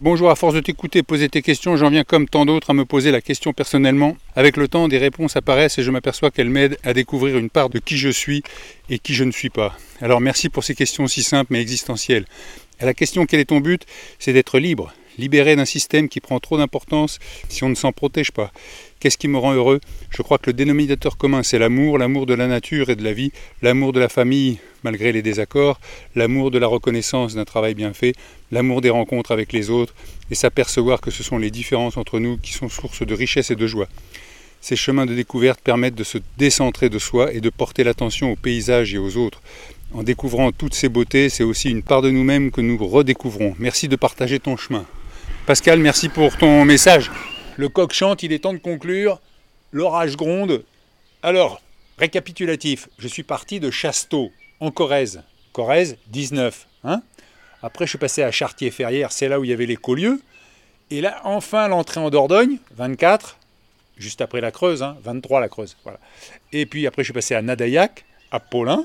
Bonjour, 0.00 0.28
à 0.28 0.34
force 0.34 0.54
de 0.54 0.60
t'écouter 0.60 1.02
poser 1.02 1.28
tes 1.28 1.40
questions, 1.40 1.76
j'en 1.76 1.88
viens 1.88 2.04
comme 2.04 2.28
tant 2.28 2.44
d'autres 2.44 2.70
à 2.70 2.74
me 2.74 2.84
poser 2.84 3.10
la 3.12 3.20
question 3.22 3.52
personnellement. 3.52 4.16
Avec 4.34 4.56
le 4.58 4.68
temps, 4.68 4.88
des 4.88 4.98
réponses 4.98 5.36
apparaissent 5.36 5.78
et 5.78 5.82
je 5.82 5.90
m'aperçois 5.90 6.30
qu'elles 6.30 6.50
m'aident 6.50 6.76
à 6.82 6.92
découvrir 6.92 7.38
une 7.38 7.48
part 7.48 7.70
de 7.70 7.78
qui 7.78 7.96
je 7.96 8.10
suis 8.10 8.42
et 8.90 8.98
qui 8.98 9.14
je 9.14 9.24
ne 9.24 9.30
suis 9.30 9.50
pas. 9.50 9.74
Alors 10.02 10.20
merci 10.20 10.50
pour 10.50 10.64
ces 10.64 10.74
questions 10.74 11.06
si 11.06 11.22
simples 11.22 11.52
mais 11.52 11.62
existentielles. 11.62 12.26
La 12.80 12.92
question 12.92 13.24
quel 13.24 13.40
est 13.40 13.46
ton 13.46 13.60
but? 13.60 13.86
C'est 14.18 14.34
d'être 14.34 14.58
libre, 14.58 14.92
libéré 15.18 15.56
d'un 15.56 15.64
système 15.64 16.08
qui 16.08 16.20
prend 16.20 16.40
trop 16.40 16.58
d'importance 16.58 17.18
si 17.48 17.64
on 17.64 17.68
ne 17.68 17.74
s'en 17.74 17.92
protège 17.92 18.32
pas. 18.32 18.52
Qu'est-ce 19.00 19.18
qui 19.18 19.28
me 19.28 19.38
rend 19.38 19.52
heureux? 19.52 19.80
Je 20.10 20.22
crois 20.22 20.38
que 20.38 20.46
le 20.46 20.54
dénominateur 20.54 21.16
commun, 21.16 21.42
c'est 21.42 21.58
l'amour, 21.58 21.98
l'amour 21.98 22.26
de 22.26 22.34
la 22.34 22.46
nature 22.46 22.88
et 22.90 22.96
de 22.96 23.04
la 23.04 23.12
vie, 23.12 23.32
l'amour 23.62 23.92
de 23.92 24.00
la 24.00 24.08
famille, 24.08 24.58
malgré 24.84 25.12
les 25.12 25.22
désaccords, 25.22 25.78
l'amour 26.14 26.50
de 26.50 26.58
la 26.58 26.66
reconnaissance 26.66 27.34
d'un 27.34 27.44
travail 27.44 27.74
bien 27.74 27.92
fait, 27.92 28.14
l'amour 28.50 28.80
des 28.80 28.90
rencontres 28.90 29.32
avec 29.32 29.52
les 29.52 29.70
autres, 29.70 29.94
et 30.30 30.34
s'apercevoir 30.34 31.00
que 31.00 31.10
ce 31.10 31.22
sont 31.22 31.38
les 31.38 31.50
différences 31.50 31.96
entre 31.96 32.18
nous 32.18 32.38
qui 32.38 32.52
sont 32.52 32.68
source 32.68 33.06
de 33.06 33.14
richesse 33.14 33.50
et 33.50 33.56
de 33.56 33.66
joie. 33.66 33.88
Ces 34.60 34.76
chemins 34.76 35.06
de 35.06 35.14
découverte 35.14 35.60
permettent 35.60 35.94
de 35.94 36.02
se 36.02 36.18
décentrer 36.38 36.88
de 36.88 36.98
soi 36.98 37.32
et 37.32 37.40
de 37.40 37.50
porter 37.50 37.84
l'attention 37.84 38.32
aux 38.32 38.36
paysages 38.36 38.94
et 38.94 38.98
aux 38.98 39.16
autres. 39.16 39.42
En 39.92 40.02
découvrant 40.02 40.50
toutes 40.50 40.74
ces 40.74 40.88
beautés, 40.88 41.28
c'est 41.28 41.44
aussi 41.44 41.70
une 41.70 41.82
part 41.82 42.02
de 42.02 42.10
nous-mêmes 42.10 42.50
que 42.50 42.60
nous 42.60 42.76
redécouvrons. 42.84 43.54
Merci 43.58 43.86
de 43.86 43.96
partager 43.96 44.40
ton 44.40 44.56
chemin. 44.56 44.84
Pascal, 45.46 45.78
merci 45.78 46.08
pour 46.08 46.36
ton 46.36 46.64
message. 46.64 47.08
Le 47.56 47.68
coq 47.68 47.92
chante, 47.92 48.24
il 48.24 48.32
est 48.32 48.40
temps 48.40 48.52
de 48.52 48.58
conclure. 48.58 49.20
L'orage 49.70 50.16
gronde. 50.16 50.64
Alors, 51.22 51.62
récapitulatif, 51.98 52.88
je 52.98 53.06
suis 53.06 53.22
parti 53.22 53.60
de 53.60 53.70
Chasteau, 53.70 54.32
en 54.58 54.72
Corrèze. 54.72 55.22
Corrèze, 55.52 55.98
19. 56.08 56.66
Hein 56.82 57.00
Après, 57.62 57.86
je 57.86 57.90
suis 57.90 57.98
passé 57.98 58.24
à 58.24 58.32
Chartier-Ferrière, 58.32 59.12
c'est 59.12 59.28
là 59.28 59.38
où 59.38 59.44
il 59.44 59.50
y 59.50 59.52
avait 59.52 59.66
les 59.66 59.76
Collieux. 59.76 60.20
Et 60.90 61.00
là, 61.00 61.20
enfin, 61.22 61.68
l'entrée 61.68 62.00
en 62.00 62.10
Dordogne, 62.10 62.58
24, 62.74 63.38
juste 63.98 64.22
après 64.22 64.40
la 64.40 64.50
Creuse, 64.50 64.84
23 65.04 65.38
hein, 65.38 65.40
la 65.42 65.48
Creuse. 65.48 65.76
Et 66.50 66.66
puis 66.66 66.88
après, 66.88 67.04
je 67.04 67.06
suis 67.06 67.14
passé 67.14 67.36
à 67.36 67.42
Nadaillac, 67.42 68.04
à 68.32 68.40
Paulin, 68.40 68.84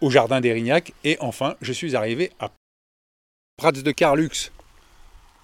au 0.00 0.08
Jardin 0.08 0.40
d'Erignac, 0.40 0.94
et 1.04 1.18
enfin, 1.20 1.56
je 1.60 1.74
suis 1.74 1.94
arrivé 1.94 2.32
à 2.40 2.50
Prats 3.58 3.72
de 3.72 3.90
Carlux. 3.90 4.50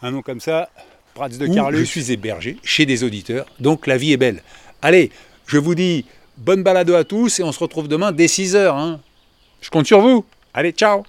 Un 0.04 0.10
nom 0.10 0.20
comme 0.20 0.38
ça, 0.38 0.68
Prats 1.14 1.30
de 1.30 1.46
Carlux. 1.46 1.78
Je 1.78 1.84
suis 1.84 2.12
hébergé 2.12 2.58
chez 2.62 2.84
des 2.84 3.04
auditeurs, 3.04 3.46
donc 3.58 3.86
la 3.86 3.96
vie 3.96 4.12
est 4.12 4.18
belle. 4.18 4.42
Allez, 4.82 5.10
je 5.46 5.56
vous 5.56 5.74
dis 5.74 6.04
bonne 6.36 6.62
balade 6.62 6.90
à 6.90 7.04
tous 7.04 7.40
et 7.40 7.42
on 7.42 7.52
se 7.52 7.58
retrouve 7.58 7.88
demain 7.88 8.12
dès 8.12 8.26
6h. 8.26 8.68
Hein. 8.68 9.00
Je 9.62 9.70
compte 9.70 9.86
sur 9.86 10.02
vous. 10.02 10.26
Allez, 10.52 10.72
ciao 10.72 11.04